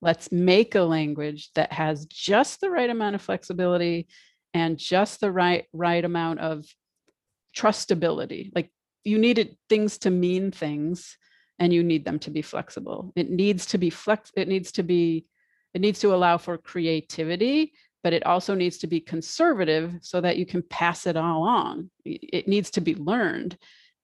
Let's 0.00 0.30
make 0.30 0.76
a 0.76 0.82
language 0.82 1.50
that 1.56 1.72
has 1.72 2.06
just 2.06 2.60
the 2.60 2.70
right 2.70 2.88
amount 2.88 3.16
of 3.16 3.22
flexibility 3.22 4.06
and 4.54 4.78
just 4.78 5.20
the 5.20 5.32
right 5.32 5.66
right 5.72 6.04
amount 6.04 6.38
of 6.38 6.64
trustability. 7.56 8.52
Like 8.54 8.70
you 9.02 9.18
needed 9.18 9.56
things 9.68 9.98
to 9.98 10.10
mean 10.10 10.52
things 10.52 11.16
and 11.58 11.72
you 11.72 11.82
need 11.82 12.04
them 12.04 12.18
to 12.20 12.30
be 12.30 12.42
flexible. 12.42 13.12
It 13.16 13.30
needs 13.30 13.66
to 13.66 13.78
be 13.78 13.90
flex, 13.90 14.30
it 14.36 14.48
needs 14.48 14.72
to 14.72 14.82
be, 14.82 15.26
it 15.74 15.80
needs 15.80 16.00
to 16.00 16.14
allow 16.14 16.38
for 16.38 16.56
creativity, 16.58 17.72
but 18.02 18.12
it 18.12 18.24
also 18.24 18.54
needs 18.54 18.78
to 18.78 18.86
be 18.86 19.00
conservative 19.00 19.98
so 20.02 20.20
that 20.20 20.36
you 20.36 20.46
can 20.46 20.62
pass 20.62 21.06
it 21.06 21.16
all 21.16 21.42
on. 21.42 21.90
It 22.04 22.48
needs 22.48 22.70
to 22.72 22.80
be 22.80 22.94
learned 22.94 23.58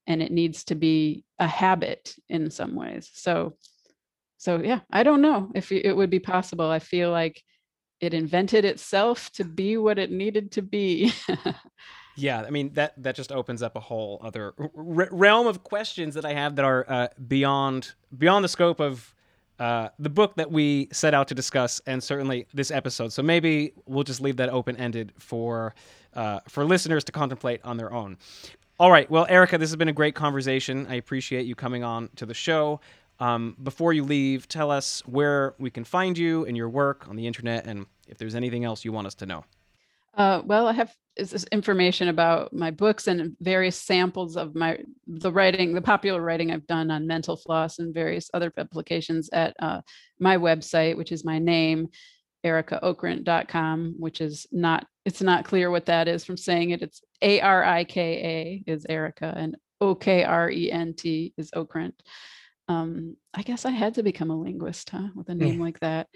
and 0.07 0.21
it 0.21 0.31
needs 0.31 0.65
to 0.65 0.75
be 0.75 1.23
a 1.39 1.47
habit 1.47 2.15
in 2.29 2.51
some 2.51 2.75
ways. 2.75 3.09
So, 3.13 3.57
so 4.37 4.61
yeah, 4.61 4.81
I 4.91 5.03
don't 5.03 5.21
know 5.21 5.51
if 5.55 5.71
it 5.71 5.95
would 5.95 6.09
be 6.09 6.19
possible. 6.19 6.69
I 6.69 6.79
feel 6.79 7.09
like 7.09 7.41
it 8.01 8.13
invented 8.13 8.65
itself 8.65 9.31
to 9.33 9.43
be 9.43 9.77
what 9.77 9.97
it 9.97 10.11
needed 10.11 10.51
to 10.53 10.61
be. 10.61 11.13
Yeah, 12.15 12.41
I 12.41 12.49
mean 12.49 12.73
that 12.73 12.93
that 12.97 13.15
just 13.15 13.31
opens 13.31 13.61
up 13.61 13.75
a 13.75 13.79
whole 13.79 14.19
other 14.23 14.53
realm 14.73 15.47
of 15.47 15.63
questions 15.63 16.15
that 16.15 16.25
I 16.25 16.33
have 16.33 16.55
that 16.55 16.65
are 16.65 16.85
uh, 16.87 17.07
beyond 17.27 17.93
beyond 18.17 18.43
the 18.43 18.49
scope 18.49 18.79
of 18.79 19.13
uh, 19.59 19.89
the 19.99 20.09
book 20.09 20.35
that 20.35 20.51
we 20.51 20.89
set 20.91 21.13
out 21.13 21.27
to 21.29 21.35
discuss, 21.35 21.81
and 21.85 22.03
certainly 22.03 22.47
this 22.53 22.71
episode. 22.71 23.13
So 23.13 23.23
maybe 23.23 23.73
we'll 23.85 24.03
just 24.03 24.21
leave 24.21 24.37
that 24.37 24.49
open 24.49 24.77
ended 24.77 25.13
for 25.17 25.75
uh, 26.13 26.39
for 26.47 26.63
listeners 26.65 27.03
to 27.05 27.11
contemplate 27.11 27.61
on 27.63 27.77
their 27.77 27.93
own. 27.93 28.17
All 28.79 28.91
right, 28.91 29.09
well, 29.09 29.25
Arika, 29.27 29.57
this 29.57 29.69
has 29.69 29.77
been 29.77 29.87
a 29.87 29.93
great 29.93 30.15
conversation. 30.15 30.85
I 30.89 30.95
appreciate 30.95 31.45
you 31.45 31.55
coming 31.55 31.83
on 31.83 32.09
to 32.17 32.25
the 32.25 32.33
show. 32.33 32.81
Um, 33.21 33.55
before 33.63 33.93
you 33.93 34.03
leave, 34.03 34.49
tell 34.49 34.69
us 34.69 35.01
where 35.05 35.55
we 35.57 35.69
can 35.69 35.85
find 35.85 36.17
you 36.17 36.45
and 36.45 36.57
your 36.57 36.67
work 36.67 37.07
on 37.07 37.15
the 37.15 37.25
internet, 37.25 37.65
and 37.65 37.85
if 38.09 38.17
there's 38.17 38.35
anything 38.35 38.65
else 38.65 38.83
you 38.83 38.91
want 38.91 39.07
us 39.07 39.15
to 39.15 39.25
know. 39.25 39.45
Uh, 40.15 40.41
well, 40.45 40.67
I 40.67 40.73
have 40.73 40.93
is 41.17 41.29
this 41.29 41.45
information 41.51 42.09
about 42.09 42.51
my 42.51 42.71
books 42.71 43.07
and 43.07 43.35
various 43.39 43.77
samples 43.77 44.35
of 44.35 44.53
my 44.53 44.77
the 45.07 45.31
writing, 45.31 45.73
the 45.73 45.81
popular 45.81 46.21
writing 46.21 46.51
I've 46.51 46.67
done 46.67 46.91
on 46.91 47.07
mental 47.07 47.37
floss 47.37 47.79
and 47.79 47.93
various 47.93 48.29
other 48.33 48.49
publications 48.49 49.29
at 49.31 49.55
uh, 49.59 49.81
my 50.19 50.37
website, 50.37 50.97
which 50.97 51.11
is 51.11 51.23
my 51.23 51.39
name, 51.39 51.87
arikaokrent.com, 52.45 53.95
which 53.97 54.21
is 54.21 54.45
not 54.51 54.85
it's 55.05 55.21
not 55.21 55.45
clear 55.45 55.71
what 55.71 55.85
that 55.85 56.07
is 56.07 56.25
from 56.25 56.37
saying 56.37 56.71
it. 56.71 56.81
It's 56.81 57.01
A 57.21 57.39
R 57.41 57.63
I 57.63 57.83
K 57.85 58.63
A 58.67 58.71
is 58.71 58.85
Arika 58.89 59.35
and 59.35 59.55
O 59.79 59.95
K 59.95 60.23
R 60.23 60.49
E 60.49 60.71
N 60.71 60.93
T 60.93 61.33
is 61.37 61.51
Okrent. 61.51 61.93
Um, 62.67 63.15
I 63.33 63.43
guess 63.43 63.65
I 63.65 63.71
had 63.71 63.93
to 63.95 64.03
become 64.03 64.31
a 64.31 64.39
linguist, 64.39 64.89
huh, 64.89 65.09
with 65.13 65.29
a 65.29 65.35
name 65.35 65.59
like 65.59 65.79
that. 65.81 66.07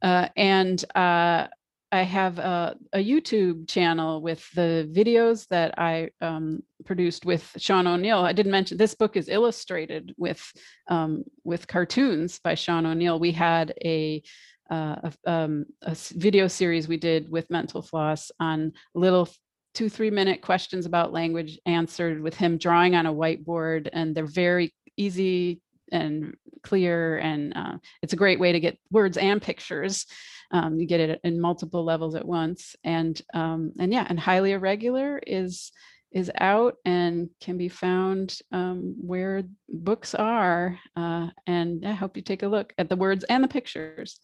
Uh, 0.00 0.28
and 0.34 0.82
uh, 0.94 1.48
I 1.92 2.02
have 2.02 2.38
a, 2.38 2.76
a, 2.92 3.04
YouTube 3.04 3.68
channel 3.68 4.22
with 4.22 4.48
the 4.52 4.88
videos 4.92 5.48
that 5.48 5.76
I 5.76 6.10
um, 6.20 6.62
produced 6.84 7.26
with 7.26 7.50
Sean 7.58 7.86
O'Neill. 7.86 8.20
I 8.20 8.32
didn't 8.32 8.52
mention 8.52 8.78
this 8.78 8.94
book 8.94 9.16
is 9.16 9.28
illustrated 9.28 10.14
with 10.16 10.40
um, 10.88 11.24
with 11.42 11.66
cartoons 11.66 12.38
by 12.38 12.54
Sean 12.54 12.86
O'Neill. 12.86 13.18
We 13.18 13.32
had 13.32 13.74
a, 13.84 14.22
uh, 14.70 15.10
a, 15.26 15.30
um, 15.30 15.66
a 15.82 15.96
video 16.12 16.46
series 16.46 16.86
we 16.86 16.96
did 16.96 17.28
with 17.28 17.50
Mental 17.50 17.82
Floss 17.82 18.30
on 18.38 18.72
little 18.94 19.28
two 19.74 19.88
three 19.88 20.10
minute 20.10 20.42
questions 20.42 20.86
about 20.86 21.12
language 21.12 21.58
answered 21.66 22.20
with 22.20 22.36
him 22.36 22.56
drawing 22.56 22.94
on 22.94 23.06
a 23.06 23.14
whiteboard, 23.14 23.88
and 23.92 24.14
they're 24.14 24.26
very 24.26 24.72
easy 24.96 25.60
and 25.92 26.34
clear, 26.62 27.18
and 27.18 27.56
uh, 27.56 27.78
it's 28.02 28.12
a 28.12 28.16
great 28.16 28.40
way 28.40 28.52
to 28.52 28.60
get 28.60 28.78
words 28.90 29.16
and 29.16 29.40
pictures. 29.40 30.06
Um, 30.52 30.78
you 30.78 30.86
get 30.86 31.00
it 31.00 31.20
in 31.22 31.40
multiple 31.40 31.84
levels 31.84 32.14
at 32.14 32.26
once, 32.26 32.76
and 32.84 33.20
um, 33.34 33.72
and 33.78 33.92
yeah, 33.92 34.06
and 34.08 34.18
highly 34.18 34.52
irregular 34.52 35.20
is 35.26 35.72
is 36.12 36.30
out 36.40 36.74
and 36.84 37.30
can 37.40 37.56
be 37.56 37.68
found 37.68 38.38
um, 38.52 38.96
where 39.00 39.44
books 39.68 40.14
are. 40.14 40.78
Uh, 40.96 41.28
and 41.46 41.86
I 41.86 41.92
hope 41.92 42.16
you 42.16 42.22
take 42.22 42.42
a 42.42 42.48
look 42.48 42.72
at 42.78 42.88
the 42.88 42.96
words 42.96 43.24
and 43.24 43.44
the 43.44 43.48
pictures. 43.48 44.18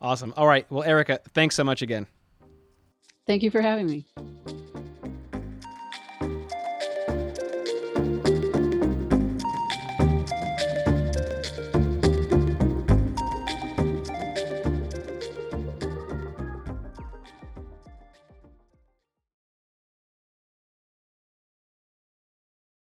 Awesome. 0.00 0.32
All 0.36 0.46
right. 0.46 0.70
Well, 0.70 0.86
Arika, 0.88 1.18
thanks 1.34 1.56
so 1.56 1.64
much 1.64 1.82
again. 1.82 2.06
Thank 3.26 3.42
you 3.42 3.50
for 3.50 3.60
having 3.60 3.86
me. 3.86 4.06